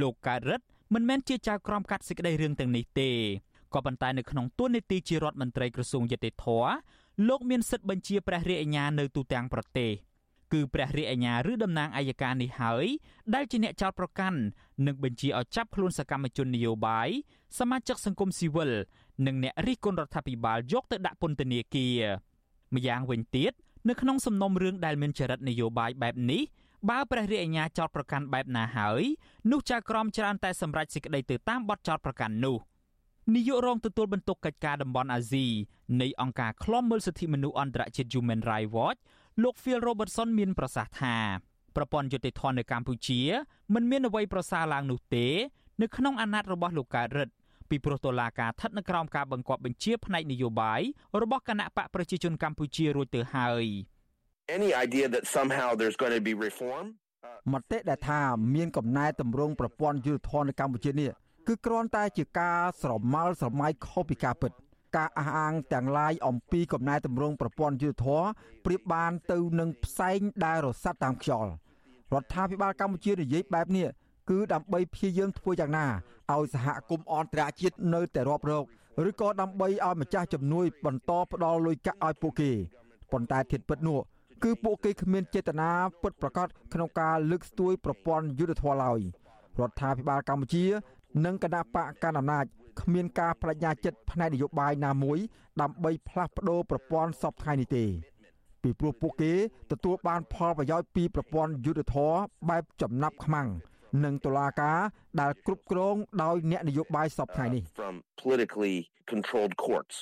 [0.00, 3.10] លោកកើតរិទ្ធមិនមែនជាចៅក្រមកាត់សេចក្តីរឿងទាំងនេះទេ
[3.74, 6.46] ក៏ប៉ុន្តែនៅក្នុងទួនាទីជារដ្ឋមន្ត្រីក្រសួងយុតិធធ
[7.28, 9.90] លោកមានសិទ្ធិបញ្ជាព្រះរាជអាជ្ញានៅទូទាំងប្រទេស
[10.52, 12.86] គឺព្រះរាជអាជ្ញាឬតំណាងអัยការនេះហើយ
[13.34, 14.38] ដែលជាអ្នកចោទប្រកាន់
[14.86, 17.08] និងបញ្ជាឲ្យចាប់ខ្លួនសកម្មជននយោបាយ
[17.58, 18.70] សមាជិកសង្គមស៊ីវិល
[19.26, 22.00] និងអ្នករិះគន់រដ្ឋាភិបាលយកទៅដាក់ពន្ធនាគារ
[22.74, 23.52] ម្យ៉ាងវិញទៀត
[23.88, 26.42] នៅក្នុងសំណុំរឿងដែលមានចរិតនយោបាយបែបនេះ
[26.90, 29.02] បើព្រះរាជអាជ្ញាចោតប្រកាន់បែបណាហើយ
[29.50, 32.56] នោះចៅក្រមច្រើនតែសម្រេចសេចក្តីទៅតាមបទចោតប្រកាន់នោះ
[33.32, 35.46] នាយករងទទួលបន្ទុកកិច្ចការតំបន់អាស៊ី
[36.00, 38.98] នៃអង្គការឃ្លាំមើលសិទ្ធិមនុស្សអន្តរជាតិ Human Rights Watch
[39.42, 41.16] លោក Phil Robertson មានប្រសាសន៍ថា
[41.76, 43.20] ប្រព័ន្ធយុតិធធននៅកម្ពុជា
[43.74, 45.26] មិនមានអ្វីប្រសើរឡើងនោះទេ
[45.82, 47.32] នៅក្នុងអាណត្តិរបស់លោកកើតរិទ្ធ
[47.70, 50.80] ពីព្រោះតុលាការស្ថិតនៅក្រោមការបង្គាប់បញ្ជាផ្នែកនយោបាយ
[51.22, 53.64] របស់គណៈបកប្រជាជនកម្ពុជារួចទៅហើយ
[54.56, 56.84] any idea that somehow there's going to be reform
[57.52, 58.20] មតិដែលថា
[58.54, 61.10] មានកំណែតម្រង់ប្រព័ន្ធយុទ្ធធននៅកម្ពុជានេះ
[61.48, 64.52] គឺគ្រាន់តែជាការស្រមោលស្រមៃខុសពីការពិត
[64.96, 68.22] ការអះអាងទាំងឡាយអំពីកំណែតម្រង់ប្រព័ន្ធយុទ្ធធរ
[68.64, 71.50] ប្រៀបបានទៅនឹងផ្សែងដែលរសាត់តាមខ្យល់
[72.12, 73.86] រដ្ឋាភិបាលកម្ពុជានិយាយបែបនេះ
[74.30, 75.86] គឺដើម្បីព្យាយាមធ្វើយ៉ាងណា
[76.32, 78.64] ឲ្យសហគមន៍អន្តរជាតិនៅតែរាប់រក
[79.08, 82.50] ឬក៏ដើម្បីឲ្យម្ចាស់ជំនួយបន្តផ្ដល់លុយកាក់ឲ្យពួកគេ
[83.12, 84.00] ប៉ុន្តែធៀបពិតនោះ
[84.44, 85.70] គឺពួកគេគ្មានចេតនា
[86.02, 89.00] ពិតប្រាកដក្នុងការលើកស្ទួយប្រព័ន្ធយុទ្ធធម៌ឡើយ
[89.60, 90.64] រដ្ឋាភិបាលកម្ពុជា
[91.24, 92.44] និងគណៈបកកណ្ដាលអំណាច
[92.80, 95.18] គ្មានការបដិញ្ញាចិត្តផ្នែកនយោបាយណាមួយ
[95.60, 97.84] ដើម្បីផ្លាស់ប្ដូរប្រព័ន្ធសពថ្ងៃនេះទេ
[98.62, 99.32] ពីព្រោះពួកគេ
[99.72, 102.12] ទទួលបានផលប្រយោជន៍ពីប្រព័ន្ធយុទ្ធធរ
[102.50, 103.48] បែបចំណាប់ខ្មាំង
[104.04, 104.78] និងតុលាការ
[105.20, 108.76] ដែលគ្រប់គ្រងដោយអ្នកនយោបាយសពថ្ងៃនេះ from politically
[109.12, 109.96] controlled courts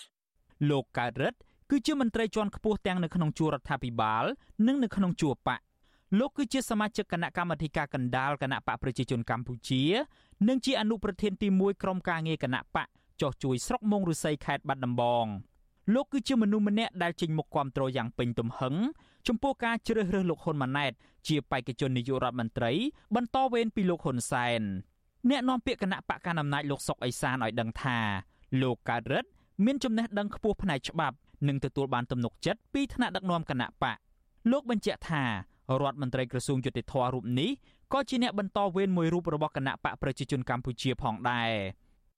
[0.70, 1.38] លោកកើតរិទ្ធ
[1.70, 4.24] គឺជាមន្ត្រីជាន់ខ្ពស់ទាំងនៅក្នុងជួររដ្ឋាភិបាល
[4.66, 5.60] និងនៅក្នុងជួរបក
[6.18, 9.82] លោកគឺជាសមាជិកគណៈកម្មាធិការកណ្ដាលគណៈបកប្រជាជនកម្ពុជា
[10.48, 12.88] និងជាអនុប្រធានទី1ក្រុមការងារគណៈបក
[13.20, 15.26] ចោះជួយស្រុកមងរុស័យខេត្តបាត់ដំបង
[15.94, 18.74] លោកគឺជាមនុស្សម្នាក់ដែលចេញមុខគាំទ្រយ៉ាងពេញទំហឹង
[19.28, 20.92] ចំពោះការជ្រើសរើសលោកហ៊ុនម៉ាណែត
[21.28, 22.72] ជាបេក្ខជននាយករដ្ឋមន្ត្រី
[23.14, 24.62] បន្តវេនពីលោកហ៊ុនសែន
[25.30, 27.98] អ្នកនាំពាក្យគណៈបកកណ្ដាលអំណាចលោកសុកអេសានឲ្យដឹងថា
[28.62, 29.28] លោកកើតរិទ្ធ
[29.64, 31.16] មានចំណេះដឹងខ្ពស់ផ្នែកច្បាប់
[31.48, 33.98] និងទទួលបានទំនុកចិត្តពីថ្នាក់ដឹកនាំគណៈបក
[34.50, 35.24] លោកបញ្ជាក់ថា
[35.82, 37.50] រដ្ឋមន្ត្រីក្រសួងយុតិធធរូបនេះ
[37.92, 41.50] ក៏ជាអ្នកបន្តវេនមួយរូបរបស់គណៈបកប្រជាជនកម្ពុជាផងដែរ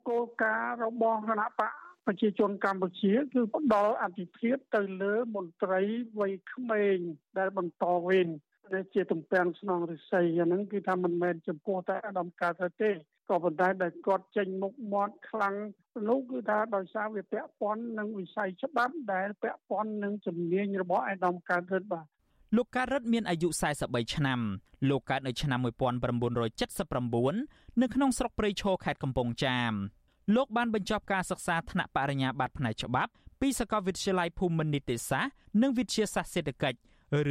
[0.09, 1.73] គោលការណ៍របស់គណៈបក
[2.07, 5.83] ប្រជាជនកម្ពុជាគឺផ្ដល់អធិភាពទៅលើមន្ត្រី
[6.19, 6.97] វ័យក្មេង
[7.39, 8.29] ដែលបន្តវេន
[8.73, 12.91] ដែលជាទំពាំងស្នងរិស័យអាហ្នឹងគឺថាមិនមែនចំពោះតែអាដាមកើតទៅទេ
[13.31, 15.55] ក៏ប៉ុន្តែដែលគាត់ចេញមុខមាត់ខ្លាំង
[16.09, 22.07] នោះគឺថាដោយសារវាពាក់ព័ន្ធនឹងវិស័យច្បាប់ដែលពាក់ព័ន្ធនឹងជំនាញរបស់អាដាមកើតរិទ្ធបាទ
[22.57, 23.49] លោកកើតរិទ្ធមានអាយុ
[23.83, 24.41] 43ឆ្នាំ
[24.89, 29.73] លោកកើតនៅឆ្នាំ1979នៅក្នុងស្រុកព្រៃឈរខេត្តកំពង់ចាម
[30.35, 35.33] លោកបានបញ្ចប់ការសិក្សាថ្នាក់បរិញ្ញាបត្រផ្នែកច្បាប់ពីសាកលវិទ្យាល័យភូមិន្ទនីតិសាស្ត្រ
[35.63, 36.79] និងវិទ្យាសាស្ត្រសេដ្ឋកិច្ច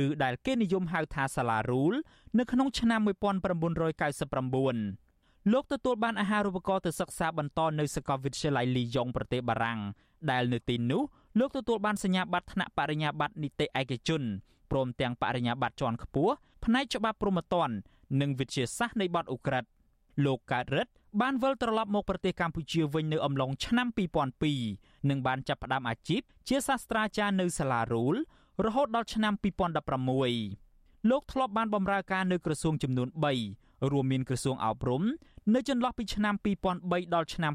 [0.04, 1.94] ឬដែលគេនិយមហៅថាសាលារូល
[2.40, 9.80] នៅក្នុងឆ្នាំ1999លោកទទួលបានអាហារូបករណ៍ទៅសិក្សាបន្តនៅសាកលវិទ្យាល័យលីយ៉ុងប្រទេសបារាំង
[10.32, 11.02] ដែលនៅទីនោះ
[11.40, 14.24] លោកទទួលបានសញ្ញាបត្រថ្នាក់បរិញ្ញាបត្រនីតិឯកជន
[14.72, 16.34] ព្រមទាំងបរិញ្ញាបត្រជាន់ខ្ពស់
[16.66, 17.76] ផ្នែកច្បាប់ព្រហ្មទណ្ឌ
[18.22, 19.70] និងវិទ្យាសាស្ត្រនៃបទឧក្រិដ្ឋ
[20.26, 20.92] លោកកើតរិទ្ធ
[21.22, 23.88] បានវិលត្រឡប់មកប្រទេសកម្ពុជាវិញនៅអំឡុងឆ្នាំ
[24.48, 28.16] 2002និងបានចាប់ផ្ដើមអាជីពជាសាស្ត្រាចារ្យនៅសាលារូល
[28.66, 29.34] រហូតដល់ឆ្នាំ
[30.22, 33.10] 2016លោកធ្លាប់បានបម្រើការនៅក្រសួងចំនួន
[33.50, 35.04] 3រួមមានក្រសួងអប់រំ
[35.54, 36.36] នៅចន្លោះពីឆ្នាំ
[36.76, 37.54] 2003ដល់ឆ្នាំ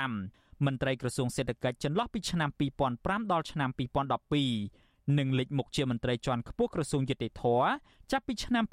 [0.00, 2.50] 2005មន្ត្រីក្រសួងសេដ្ឋកិច្ចចន្លោះពីឆ្នាំ
[2.90, 4.85] 2005ដល់ឆ្នាំ2012
[5.18, 7.44] និងលេចមុខជាមន្ត្រីជាន់ខ្ពស់ក្រសួងយុតិធធ
[8.12, 8.64] ចាប់ពីឆ្នាំ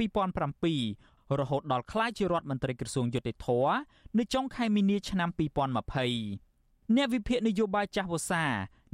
[0.65, 3.47] 2007រហូតដល់ក្លាយជារដ្ឋមន្ត្រីក្រសួងយុតិធធ
[4.17, 5.29] នៅចុងខែមីនាឆ្នាំ
[6.13, 8.43] 2020អ្នកវិភាគនយោបាយចាស់វសា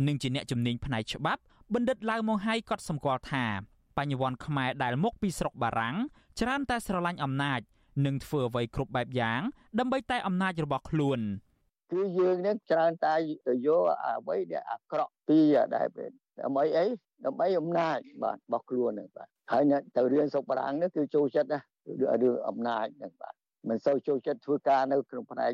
[0.07, 1.41] និងជាអ្នកជំនាញផ្នែកច្បាប់
[1.73, 3.45] បណ្ឌិតឡៅម៉ុងហៃក៏សម្គាល់ថា
[3.97, 5.95] បញ្ញវន្តខ្មែរដែលមកពីស្រុកបារាំង
[6.39, 7.59] ច្រើនតែស្រឡាញ់អំណាច
[8.05, 9.41] និងធ្វើអ្វីគ្រប់បែបយ៉ាង
[9.79, 11.19] ដើម្បីតែអំណាចរបស់ខ្លួន
[11.91, 13.13] គឺយើងនឹងច្រើនតែ
[13.47, 15.39] ទៅយកអ្វីដែលអាក្រក់ពី
[15.75, 15.87] ដែល
[16.41, 16.85] ដើម្បីអី
[17.25, 19.63] ដើម្បីអំណាចបាទរបស់ខ្លួនហ្នឹងបាទហើយ
[19.95, 21.59] ទៅរៀនសុខបារាំងនេះគឺចូលចិត្តណា
[22.23, 23.33] រឿងអំណាចហ្នឹងបាទ
[23.69, 25.51] មិនសូវចូលចិត្តធ្វើការនៅក្នុងផ្នែក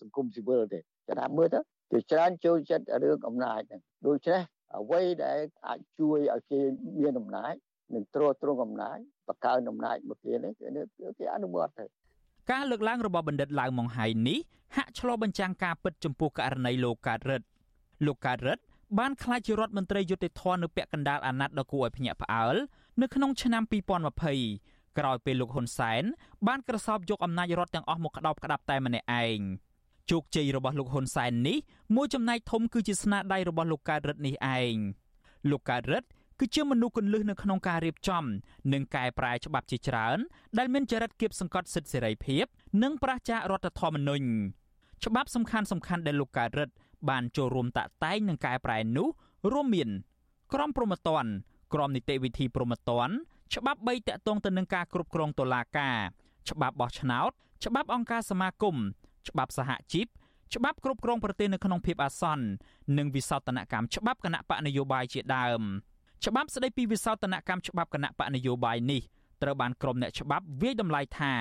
[0.00, 0.78] សង្គមស៊ីវិលទេ
[1.08, 1.60] ចាំមើលទៅ
[1.92, 4.40] គឺច្រើនចូលចិត្តរឿងអំណាចហ្នឹងដូច្នេះ
[4.78, 6.60] អ្វីដែលអាចជួយឲ្យគេ
[7.00, 7.54] មានអំណាច
[7.94, 10.52] និងទ្រទ្រង់អំណាចបង្កើនអំណាចមកគេនេះ
[11.18, 11.84] គេអនុវត្តទៅ
[12.50, 14.38] ការលើកឡើងរបស់បណ្ឌិតឡាវម៉ុងហៃនេះ
[14.76, 17.46] ហាក់ឆ្លុះបញ្ចាំងការពិតចំពោះករណីលោកកើតរិទ្ធ
[18.06, 18.62] លោកកើតរិទ្ធ
[18.98, 22.56] បានក្លាយជារដ្ឋមន្ត្រីយុតិធធនៅពាក់កណ្ដាលអាណត្តិដ៏គួរឲ្យភ្ញាក់ផ្អើល
[23.00, 23.62] នៅក្នុងឆ្នាំ
[24.30, 26.02] 2020ក្រោយពេលលោកហ៊ុនសែន
[26.46, 29.38] បានក្រសោបយកអំណាចរដ្ឋទាំងអស់មកក្តោបក្តាប់តែម្នាក់ឯង
[30.10, 31.58] ជោគជ័យរបស់លោកហ៊ុនសែននេះ
[31.96, 34.74] មួយចំណែកធំគឺជាស្នាដៃរបស់លោកកើតរិទ្ធនេះឯង
[35.50, 36.08] លោកកើតរិទ្ធ
[36.40, 38.24] គឺជាមនុស្សគន្លឹះនៅក្នុងការរៀបចំ
[38.72, 40.18] និងកែប្រែច្បាប់ជាច្រើន
[40.58, 42.44] ដែលមានចរិតគៀបសង្កត់សិទ្ធិសេរីភាព
[42.82, 44.26] និងប្រឆាចរដ្ឋធម្មនុញ្ញ
[45.04, 46.74] ច្បាប់សំខាន់សំខាន់ដែលលោកកើតរិទ្ធ
[47.08, 49.08] បានចូលរួមតាក់តែងនិងកែប្រែនោះ
[49.52, 49.88] រួមមាន
[50.52, 51.30] ក្រមព្រហ្មទណ្ឌ
[51.74, 53.14] ក្រមនីតិវិធីព្រហ្មទណ្ឌ
[53.54, 55.96] ច្បាប់3តាក់ទងទៅនឹងការគ្រប់គ្រងតុលាការ
[56.50, 57.30] ច្បាប់បោះឆ្នោត
[57.64, 58.76] ច្បាប់អង្គការសមាគម
[59.28, 60.06] ច្បាប់សហជីព
[60.54, 62.44] ច្បាប់គ្រប់គ្រងប្រទេសនៅក្នុងភាពអាសន្ន
[62.98, 65.62] និងវិសោធនកម្មច្បាប់គណៈបកនយោបាយជាដើម
[66.26, 69.02] ច្បាប់ស្តីពីវិសោធនកម្មច្បាប់គណៈបកនយោបាយនេះ
[69.42, 71.32] ត្រូវបានក្រុមអ្នកច្បាប់វាយតម្លៃថា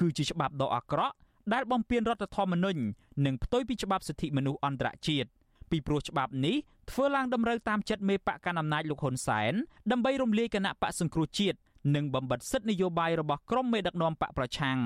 [0.00, 1.14] គឺជាច្បាប់ដ៏អាក្រក់
[1.52, 2.80] ដែលបំពានរដ្ឋធម្មនុញ្ញ
[3.26, 5.28] និងផ្ទុយពីច្បាប់សិទ្ធិមនុស្សអន្តរជាតិ
[5.70, 6.56] ពីព្រោះច្បាប់នេះ
[6.90, 9.52] ធ្វើឡើងតម្រូវតាមចិត្តមេបកកណ្ដាលអំណាចលោកហ៊ុនសែន
[9.90, 11.58] ដើម្បីរំលាយគណៈបកសង្គ្រោះជាតិ
[11.94, 14.78] និងបំបិទសិទ្ធិនយោបាយរបស់ក្រុមមេដឹកនាំបកប្រឆាំង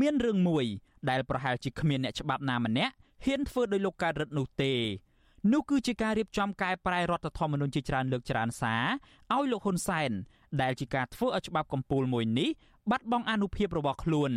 [0.00, 0.64] មានរឿងមួយ
[1.10, 2.92] ដែលប្រហែលជាគ្មានអ្នកច្បាប់ណាម្នាក់
[3.24, 4.72] ហ៊ានធ្វើដោយលោកកើតរិទ្ធនោះទេ
[5.52, 8.84] នោះគឺជាការរៀបចំកែប្រែរដ្ឋធម្មនុញ្ញជាច្រើនលើកច្រើនសារ
[9.34, 10.10] ឲ្យលោកហ៊ុនសែន
[10.62, 12.50] ដែលជាការធ្វើឲ្យច្បាប់កម្ពុជាមួយនេះ
[12.90, 14.32] បាត់បង់អនុភាពរបស់ខ្លួន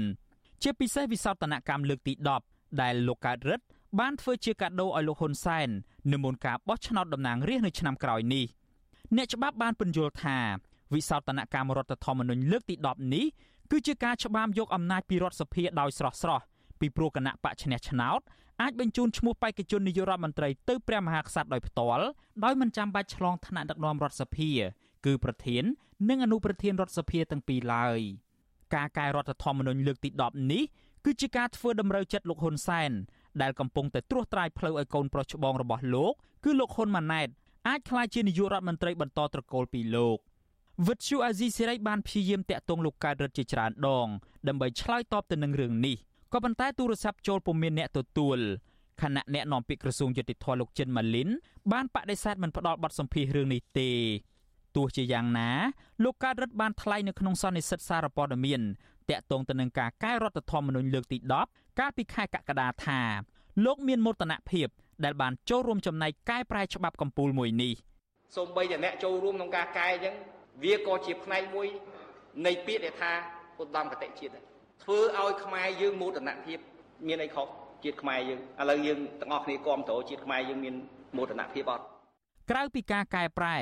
[0.63, 2.13] ជាពិសេសវិសោធនកម្មលើកទី
[2.47, 3.65] 10ដែលលោកកើតរិទ្ធ
[3.99, 5.69] បានធ្វើជាកាដូឲ្យលោកហ៊ុនសែន
[6.11, 8.45] នៅមុនការបោះឆ្នោតតំណាងរាស្ត្រនៅឆ្នាំក្រោយនេះ
[9.15, 10.37] អ្នកច្បាប់បានពន្យល់ថា
[10.93, 13.25] វិសោធនកម្មរដ្ឋធម្មនុញ្ញលើកទី10នេះ
[13.71, 16.43] គឺជាការច្បាមយកអំណាចពីរដ្ឋសភាដោយស្រស់ស្រស់
[16.79, 18.21] ពីព្រោះគណៈបកឈ្នះឆ្នោត
[18.63, 22.05] អាចបញ្ជូនឈ្មោះបេក្ខជននាយករដ្ឋមន្ត្រីទៅព្រះមហាក្សត្រដោយផ្ទាល់
[22.43, 24.51] ដោយមិនចាំបាច់ឆ្លងថ្នាក់ដឹកនាំរដ្ឋសភា
[25.05, 25.63] គឺប្រធាន
[26.09, 27.99] និងអនុប្រធានរដ្ឋសភាទាំងពីរឡើយ
[28.75, 30.63] ការកែរដ្ឋធម្មនុញ្ញលើកទី10នេះ
[31.05, 32.91] គឺជាការធ្វើតម្រូវចិត្តលោកហ៊ុនសែន
[33.41, 37.27] ដែលកំពុងតែត្រួសត្រាយផ្លូវឲ្យកូនប្រុសច្បងរបស់លោកគឺលោកហ៊ុនម៉ាណែត
[37.67, 40.17] អាចក្លាយជានាយករដ្ឋមន្ត្រីបន្តត្រកូលពីលោក
[40.87, 44.07] វិទ្យុអាស៊ីសេរីបានព្យាយាមតាក់ទងលោកកើតរិទ្ធជាច្រើនដង
[44.47, 45.97] ដើម្បីឆ្លើយតបទៅនឹងរឿងនេះ
[46.33, 48.39] ក៏ប៉ុន្តែទូរស័ព្ទចូលពុំមានអ្នកទទួល
[49.01, 51.29] ខណៈអ្នកនាំពាក្យក្រសួងយុតិធធលោកចិនម៉ាលីន
[51.71, 53.89] បានបដិសេធមិនផ្ដល់បទសម្ភាសរឿងនេះទេ
[54.75, 55.49] ទោះជាយ៉ាងណា
[56.03, 58.61] លោកកើតរិទ្ធបានថ្លែងនៅក្នុងសន្និសីទសារព័ត៌មាន
[59.09, 61.17] តាក់ទងទៅនឹងការកែរដ្ឋធម្មនុញ្ញលើកទី
[61.49, 63.01] 10កាលពីខែកក្កដាថា
[63.65, 64.67] លោកមានមោទនភាព
[65.03, 67.73] ដែលបានចូលរួមចំណែកកែប្រែច្បាប់កម្ពុជាមួយនេះ
[68.35, 70.15] សូម្បីតែអ្នកចូលរួមក្នុងការកែអញ្ចឹង
[70.63, 71.67] វាក៏ជាផ្នែកមួយ
[72.45, 73.11] នៃពាក្យដែលថា
[73.61, 76.59] ឧត្តមកតិជាតិ ធ្វើឲ្យខ្មែរយើងមោទនភាព
[77.07, 77.47] មានអីខុស
[77.83, 80.75] ជាតិខ្មែរយើងឥឡូវយើងទាំងអស់គ្នាគ្រប់គ្រងជាតិខ្មែរយើងមាន
[81.17, 81.83] មោទនភាពអត់
[82.51, 83.55] ក្រៅពីការកែប្រែ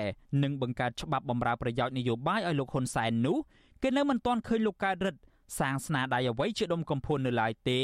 [0.44, 3.38] និងបង្កើតច្បាប់បម្រើប្រយោជន៍នយោបាយឲ្យលោកហ៊ុនសែននោះ
[3.84, 5.22] គេនៅមិនទាន់ឃើញលោកកើតរិទ្ធ
[5.60, 7.82] សាងស្នាដៃអ្វីជាដុំកំភួននៅឡើយទេ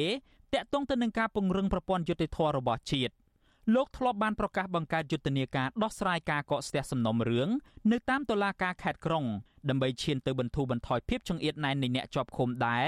[0.53, 3.13] តាក់ទងទៅនឹងការពង្រឹងប្រព័ន្ធយុតិធធរបស់ជាតិ
[3.75, 7.49] លោកធ្លាប់បានប្រកាសបង្កើតយុទ្ធនាការដោះស្រាយការកកស្ទះសំណុំរឿង
[7.91, 9.25] នៅតាមតុលាការខេត្តក្រុង
[9.69, 12.87] ដើម្បីឈានទៅបន្ធូរបន្ថយភាពចង្អៀតណែននៃអ្នកជាប់ឃុំដែរ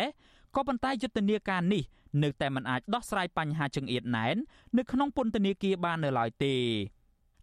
[0.55, 1.83] ក៏ប៉ុន្តែយុទ្ធនាការនេះ
[2.23, 4.35] នៅតែមិនអាចដោះស្រាយបញ្ហាចង្អៀតណែន
[4.77, 6.55] នៅក្នុងពន្ធនាគារបាននៅឡើយទេ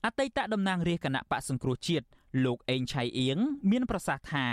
[0.04, 2.06] អតីតតំណាងរាជគណៈបកសង្គ្រោះជាតិ
[2.44, 3.38] លោកអេងឆៃអៀង
[3.70, 4.46] មានប្រសាសន៍ថា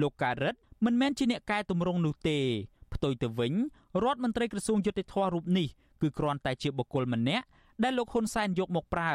[0.00, 2.38] លោកកើតរិទ្ធមិនមែនជាអ្នកកែតម្រង់នោះទេ
[2.94, 3.52] ផ្ទុយទៅវិញ
[4.04, 5.68] រដ្ឋមន្ត្រីក្រសួងយុតិធធរូបនេះ
[6.02, 7.46] គឺគ្រាន់តែជាបុគ្គលម្នាក់
[7.82, 9.12] ដែលលោកហ៊ុនសែនយកមកប្រើ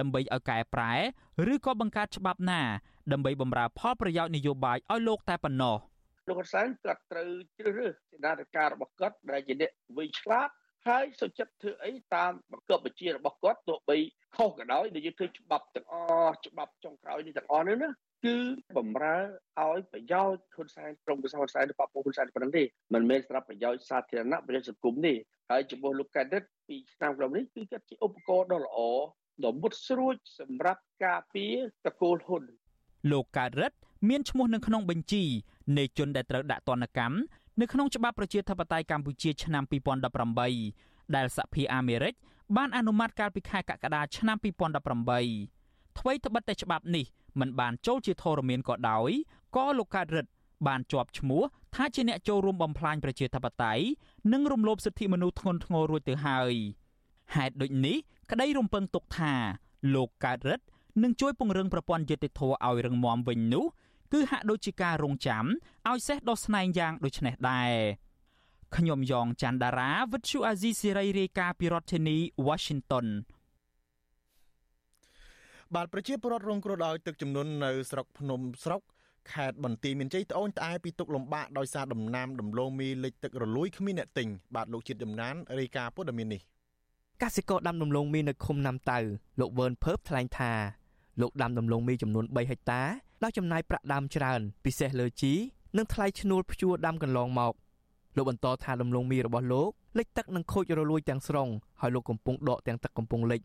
[0.00, 0.92] ដើម្បីឲ្យកែប្រែ
[1.52, 2.60] ឬក៏បង្កើតច្បាប់ណា
[3.12, 5.76] ដើម្បីបម្រើផលប្រយោជន៍នយោបាយឲ្យលោកតែប៉ុណ្ណោះ
[6.28, 7.28] លោកហ៊ុនសែនគាត់ត្រូវ
[7.58, 10.48] ជ្រើសរើសសេនាធិការរបស់គាត់ដែលជាអ្នកវិឆ្លាត
[10.88, 13.96] ហើយសុចិត្តធ្វើអីតាមបង្គាប់បញ្ជារបស់គាត់ទោះបី
[14.36, 15.94] ខុសក៏ដោយដែលយើងធ្វើច្បាប់ទាំងអ
[16.26, 17.90] ស់ច្បាប់ចុងក្រោយនេះទាំងអស់នេះណា
[18.26, 18.36] គឺ
[18.76, 19.16] បំរើ
[19.62, 22.62] ឲ្យប្រយោជន៍ហ៊ុនសែនក្រុមប្រឹក្សាហ៊ុនសែនឬបពុហ៊ុនសែនប៉ុណ្ណឹងទេ
[22.94, 25.14] មិនមែនសម្រាប់ប្រយោជន៍សាធារណៈប្រយោជន៍សង្គមទេ
[25.50, 28.78] ហើយចំពោះលោកកែដិតពីឆ្នាំក្រុមនេះគឺគាត់ជាឧបករណ៍ដ៏ល្អ
[29.44, 31.54] ដ៏មុតស្រួចសម្រាប់ការពារ
[31.86, 32.42] តកូលហ៊ុន
[33.12, 33.76] លោកកើតរិទ្ធ
[34.08, 35.24] មានឈ្មោះនៅក្នុងបញ្ជី
[35.78, 37.16] នៃជនដែលត្រូវដាក់ទណ្ឌកម្ម
[37.60, 39.64] នៅក្នុងច្បាប់ប្រជាធិបតេយ្យកម្ពុជាឆ្នាំ
[40.38, 42.14] 2018ដែលសហភាពអាមេរិក
[42.56, 44.36] បានអនុម័តកាលពីខែកក្កដាឆ្នាំ
[45.02, 47.06] 2018ថ្មីត្បិតតែច្បាប់នេះ
[47.40, 49.10] មិនបានចូលជាធរមានក៏ដោយ
[49.56, 50.30] ក៏លោកកើតរិទ្ធ
[50.66, 51.42] បានជាប់ឈ្មោះ
[51.74, 53.84] ថាជាអ្នកចូលរួមបំផ្លាញប្រជាធិបតេយ្យ
[54.32, 56.54] និងរំលោភសិទ្ធិមនុស្សធ្ងន់ធ្ងររួចទៅហើយ
[57.34, 57.96] ហេតុដូចនេះ
[58.30, 59.34] ក្តីរំពឹងទុកថា
[59.94, 60.64] លោកកើតរិទ្ធ
[61.02, 63.64] នឹងជួយពង្រឹងប្រព័ន្ធយុតិធធឲ្យរឹងមាំវិញនោះ
[64.12, 65.44] គឺហាក់ដូចជាការរងចាំ
[65.88, 67.72] ឲ្យសេះដោះស្នែងយ៉ាងដូចនេះដែរ
[68.76, 72.16] ខ្ញុំយ៉ងច័ន្ទដារាវិទ្យុអាស៊ីសេរីរាយការណ៍ពីរដ្ឋធានី
[72.46, 73.06] Washington
[75.74, 78.80] បាទប្រជាពលរដ្ឋរងគ្រោះដោយទឹកជំនន់នៅស្រុកភ្នំស្រុក
[79.32, 86.40] ខេត្តបន្ទាយមានជ័យត្អូញត្អែពីទុកលំបាកដោយសារដំណាំដំឡូងមីលិចទឹករលួយគ្មានអ្នកទិញបាទលោកជាតិចំណានរាយការណ៍ព័ត៌មាននេះ
[87.22, 88.98] កសិករដាំដំឡូងមីនៅឃុំណាំតៅ
[89.40, 90.52] លោកវឿនភើបថ្លែងថា
[91.20, 92.82] លោកដាំដំឡូងមីចំនួន3ហិកតា
[93.22, 95.32] ដោយចំណាយប្រាក់ដើមច្រើន ពិសេសលើជី
[95.76, 97.52] និងថ្លៃឈ្នួលភ្ជួរដាំកន្លងមក
[98.16, 101.48] លោកបន្តថាដំឡូងមីរបស់លោកលិចទឹកនិងខូចរលួយទាំងស្រុង
[101.80, 103.40] ហើយលោកកំពុងដកទាំងទឹកកំពុងលិច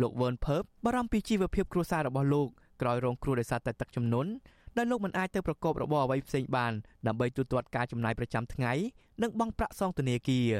[0.00, 2.48] លោកវ៉ឺនភើបបារម្ភពីជីវភាពគ្រួសាររបស់លោក
[2.82, 4.30] ក្រោយរងគ្រោះដោយសារតែទឹកជំនន់
[4.76, 6.72] ដែលលោកមិនអាចទៅប្រកបរបរអ្វីផ្សេងបាន
[7.06, 8.72] ដើម្បីទូទាត់ការចំណាយប្រចាំថ្ងៃ
[9.22, 10.50] និងបង់ប្រាក់សងធនាគារ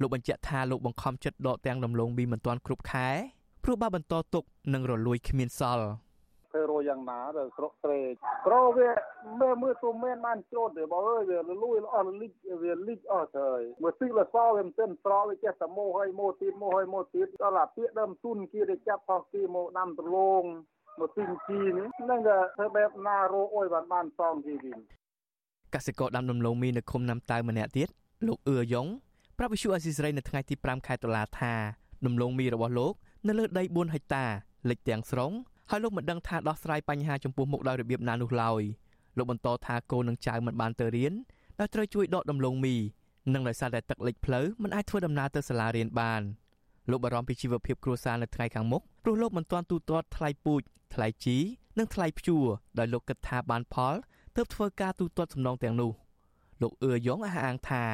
[0.00, 3.08] លោកបញ្ជាក់ថាលោកបង្ខំចិត្តដកទាំងដំឡូងមីមិនទាន់គ្រប់ខែ
[3.64, 4.44] ព្រោះបើបន្តទុក
[4.74, 5.88] នឹងរលួយគ្មានសល់
[6.76, 8.00] ធ្វើរយយ៉ាងណាដល់ស្រុកស្រែ
[8.46, 8.90] ក្រវា
[9.40, 20.44] មើលមើលទៅមានបានជ្រូតទេបងអើយវាលួយអស់លិចវាលិចអស់ទៅហើយមើលទីលសវាមិនទាន់ស្រកវាចេះតែម៉ូហើយម៉ូទៀតម៉ូហើយម៉ូទៀតដល់អាពាកដើមទុនគេទៅចាប់ផុសគេមកដាំត្រឡង
[21.00, 22.20] មកទីជីនេះនឹង
[22.56, 24.78] ធ្វើបែបណារោអុយបានបានសងជីវិញ
[25.74, 27.88] កសិករដាំដំឡូងមីនៅឃុំណាំតៅម្នាក់ទៀត
[28.26, 28.86] លោកអឿយ៉ង
[29.38, 31.54] ប្រាប់វិសុអស៊ីសេរីនៅថ្ងៃទី5ខែតុលាថា
[32.06, 32.94] ដំឡូងមីរបស់លោក
[33.28, 34.24] នៅលើដី4ហិកតា
[34.70, 35.32] លិចទាំងស្រុង
[35.70, 38.62] ហើយលោកមិនដឹងថាដោះស្រាយបញ្ហាចំពោះមុខដោយរបៀបណានោះឡើយ
[39.16, 41.12] លោកបន្តថាកូននិងចៅមិនបានទៅរៀន
[41.58, 42.74] ដែលត្រូវជួយដកដំឡូងមី
[43.34, 46.22] និងដោយសារតែទឹកលិចផ្លូវមិនអាចធ្វើដំណើរទៅសាលារៀនបាន
[46.90, 50.62] លោកបារម្ភពីជីវភាពគ្រួសារនៅថ្ងៃខាងមុខព្រោះលោកមិនទាន់ទូទាត់ថ្លៃពូជ
[50.94, 51.36] ថ្លៃជី
[51.78, 52.44] និងថ្លៃភ្ជួរ
[52.78, 53.94] ដោយលោកគិតថាបានផល
[54.36, 55.92] ទើបធ្វើការទូទាត់សំណងទាំងនោះ
[56.62, 57.84] លោកអឿយ៉ងអះអាងថា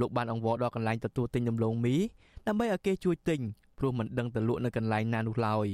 [0.00, 1.96] លោកបានអង្វរដល់កន្លែងទទួលទិញដំឡូងមី
[2.46, 3.40] ដើម្បីឲ្យគេជួយទិញ
[3.78, 5.66] ព្រោះមិនដឹងទៅលក់នៅកន្លែងណានោះឡើយ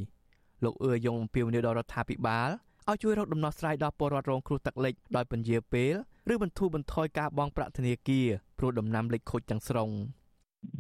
[0.64, 2.48] លោកអឿយ៉ងអំពាវនាវដល់រដ្ឋាភិបាល
[2.88, 5.94] ឲ្យជួយរកដំណោះស្រាយដល់ពលរដ្ឋរងគ្រោះទឹកលិចដោយពន្យាពេល
[6.32, 8.26] ឬបន្ធូរបន្ថយការបង់ប្រាក់ធនាគារ
[8.58, 9.90] ព្រោះដំណាំលិចខូចទាំងស្រុង។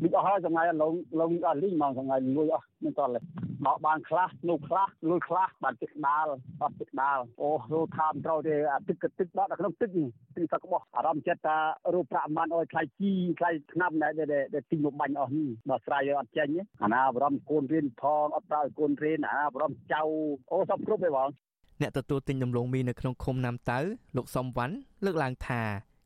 [0.02, 3.20] លិចអស់ហើយថ្ងៃឡងឡងអស់លីងមកថ្ងៃលួយអស់មិនតលេ
[3.66, 6.26] បោកបានខ្លះនោះខ្លះលួយខ្លះបានទឹកដាល
[6.62, 9.90] អស់ទឹកដាលអូរូថាមត្រូវទេអាទឹកទឹកបោកដល់ក្នុងទឹក
[10.36, 11.56] ទឹកសក្បោះអារម្មណ៍ចិត្តថា
[11.94, 14.12] រូបប្រាក់មិនអោយថ្លៃជីថ្លៃឆ្នាំដែល
[14.54, 16.48] ដែលទីមកបាញ់អស់នេះដល់ស្រ័យអត់ចេញ
[16.82, 20.00] អាណាបរំកូនរៀនផងអត់ប្រើកូនរៀនអាបរំចៅ
[20.52, 21.28] អូសពគ្រប់ទេបង
[21.80, 23.78] អ្នកទទួលទិញដំឡូងមីនៅក្នុងឃុំណាំតៅ
[24.16, 24.74] លោកសំវ៉ាន់
[25.04, 25.62] លើកឡើងថា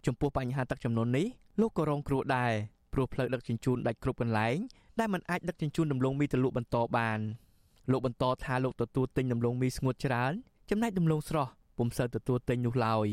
[0.07, 1.27] ចំពោះបញ្ហាទឹកចំនួននេះ
[1.61, 2.53] លោកក៏រងគ្រោះដែរ
[2.99, 4.57] ព្រោះផ្លូវដឹកជញ្ជូនដាច់គ្រប់កន្លែង
[4.99, 7.19] ដែលមិនអាចដឹកជញ្ជូនដំឡូងមីទៅលក់បន្តបាន
[7.91, 10.33] លោកបន្តថាលោកទទួលទិញដំឡូងមីស្ងួតច្រើន
[10.71, 13.07] ចំណែកដំឡូងស្រស់ពុំសូវទទួលទិញនោះឡើយ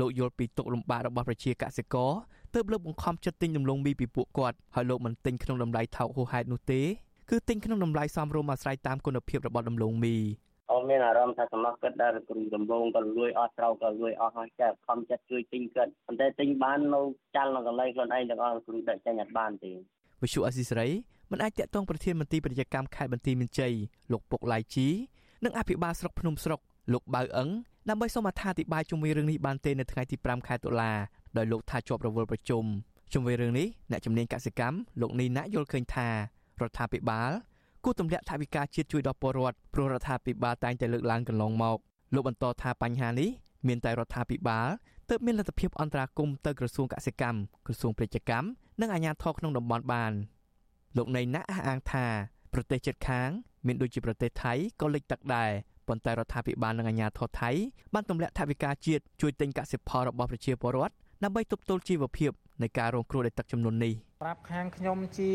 [0.00, 2.12] លោកយល់ពីទុកលំបាករបស់ប្រជាកសិករ
[2.54, 6.80] ទើបលើកបង្ខំចិត្តទិញដំឡូងមីពីពួកគាត់ហើយលោកមិនទិញក្នុងតម្លៃថោកហួសហេតុនោះទេ
[7.30, 10.16] គឺទិញក្នុងតម្លៃសមរម្យអាស្រ័យតាមគុណភាពរបស់ដំឡូងមី
[10.72, 17.02] អូនមានអារម្មណ៍ថាសំណោះគិតដែលគ្រូដំបងក៏លួយអស់ស្រោក៏លួយអស់ហើយចាខំចិត្តជួយទិញគិតប៉ុន្តែទិញបាននៅ
[17.36, 19.72] ចាល់នៅកន្លែងខ្លួនឯងទាំងអស់គ្រូដឹកចេញអត់បានទេ
[20.22, 20.88] វិសុអស៊ីសេរី
[21.30, 23.74] មិនអាចតាក់ទងប្រធានមន្ត្រីពាណិជ្ជកម្មខេត្តបន្ទាយមានជ័យ
[24.12, 24.88] លោកពុកឡៃជី
[25.44, 26.60] និងអភិបាលស្រុកភ្នំស្រុក
[26.92, 27.48] លោកបៅអឹង
[27.88, 30.92] ដើម្បីសូមអត្ថាធិប្បាយជុំវិញរឿងនេះបានទេនៅថ្ងៃទី5ខែតុលា
[31.36, 32.64] ដោយលោកថាជាប់រវល់ប្រជុំ
[33.12, 36.14] ជុំវិញរឿងនេះអ្នកជំនាញកសិកម្មលោកនីណាយល់ឃើញថារ
[36.68, 37.30] ដ្ឋាភិបាល
[37.84, 41.78] គួរទម្លាក់ថវិកាជាតិជួយដល់ពលរដ្ឋព្រោះរដ្ឋាភិបាលតែងតែលើកឡើងកន្លងមក
[42.14, 43.30] លោកបន្តថាបញ្ហានេះ
[43.68, 44.68] មានតែរដ្ឋាភិបាល
[45.08, 48.46] ទើបមានលទ្ធភាពអន្តរាគមន៍ទៅក្រសួងកសិកម្មក្រសួងពាណិជ្ជកម្ម
[48.80, 50.12] និងអាជ្ញាធរក្នុងតំបន់បាន
[50.96, 52.06] លោកនៃណាក់អះអាងថា
[52.52, 53.28] ប្រទេសជិតខាង
[53.66, 55.50] មានដូចជាប្រទេសថៃក៏លិចទឹកដែរ
[55.88, 57.50] ប៉ុន្តែរដ្ឋាភិបាលនិងអាជ្ញាធរថៃ
[57.94, 63.92] បានទម្លាក់ថវិកាជាតិជួយទិញកសិផលរបស់ប្រជាពលរដ្ឋ ដើម្បីទប់ទល់ជីវភាពនៃការរងគ្រោះដោយទឹកជំនន់នេះ
[64.22, 65.32] ប្រាប់ខាងខ្ញុំជា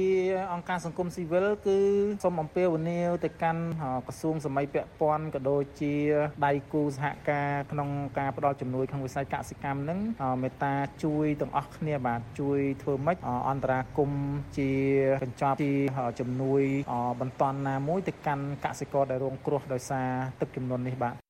[0.54, 1.78] អង្គការសង្គមស៊ីវិលគឺ
[2.24, 3.64] សូមអំពាវនាវទៅកាន់
[4.08, 5.94] ក្រសួងសម័យពាក់ព័ន្ធក៏ដូចជា
[6.46, 10.00] ដៃគូសហការក្នុងការផ្តល់ជំនួយក្នុងវិស័យកសិកម្មនឹង
[10.42, 10.74] មេត្តា
[11.04, 13.18] ជួយទាំងអស់គ្នាបាទជួយធ្វើម៉េច
[13.50, 14.12] អន្តរាគម
[14.58, 14.72] ជា
[15.24, 15.74] កញ្ចប់ជា
[16.20, 16.62] ជំនួយ
[17.22, 20.10] បន្តណាមួយទៅកាន់កសិករដែលរងគ្រោះដោយសារ
[20.42, 21.25] ទឹកជំនន់នេះបាទ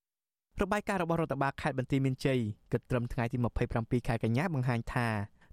[0.64, 2.40] របាយការណ៍របស់រដ្ឋបាលខេត្តបន្ទាយមានជ័យ
[2.72, 3.38] គិតត្រឹមថ្ងៃទី
[3.74, 5.08] 27ខែកញ្ញាបង្ហាញថា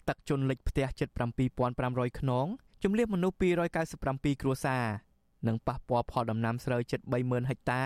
[0.08, 1.08] ទឹកជន់លិចផ្ទះជិត
[1.64, 2.46] 7500ខ្នង
[2.82, 3.36] ជំរាបមនុស្ស
[3.88, 4.84] 297គ្រួសារ
[5.46, 7.82] និងប៉ះពាល់ផលដំណាំស្រូវជិត30000ហិកតា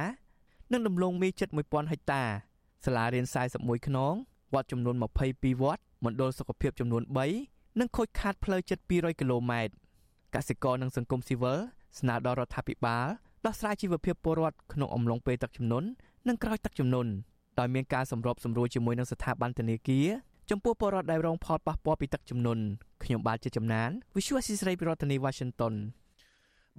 [0.72, 2.22] និងដំឡូងមីជិត1000ហិកតា
[2.84, 4.14] សាលារៀន41ខ្នង
[4.54, 4.94] វត្តចំនួន
[5.28, 7.02] 22វត្តមណ្ឌលសុខភាពចំនួន
[7.40, 9.72] 3និងខូចខាតផ្លូវជិត200គីឡូម៉ែត្រ
[10.34, 11.58] កសិករនិងសង្គមស៊ីវិល
[11.98, 13.06] ស្នើដល់រដ្ឋាភិបាល
[13.46, 15.88] ដោះស្រាយជីវភាពពលរដ្ឋក្នុងអំឡុងពេលទឹកជំនន់
[16.29, 17.11] និងក្រោយទឹកជំនន់
[17.59, 20.09] ដោយមានការសម្របសម្រួលជាមួយនឹងស្ថាប័នធនាគារ
[20.51, 22.62] ចំពោះពលរដ្ឋដែលរងផលប៉ះពាល់ពីទឹកជំនន់
[23.05, 25.74] ខ្ញុំបាទជាចំណាន Visual Assisray ពីរដ្ឋធានី Washington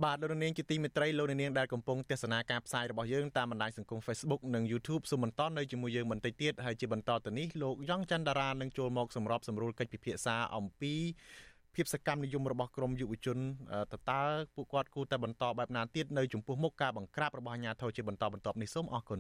[0.04, 10.94] បាទលោកនាងជាទីមេត្រីលោកនាងដែលកំពុងទស្សនាការផ្សាយរបស់យើងតាមបណ្ដាញសង្គម Facebook និង YouTube សូមបន្តនៅជាមួយយើងបន្តិចទៀតហើយជាបន្តទៅនេះលោកយ៉ងច័ន្ទតារានឹងចូលមកសម្របសម្រួលកិច្ចពិភាក្សាអំពី
[11.76, 13.38] ភាពសកម្មនិយមរបស់ក្រមយុវជន
[13.92, 14.22] តើតើ
[14.56, 19.20] ពួកគាត់គួរតែបន្តបែបណាទៀតនៅចំពោះមុខការបង្ក្រាបរបស់អាជ្ញាធរជាបន្តបន្ទាប់នេះសូមអរគុណ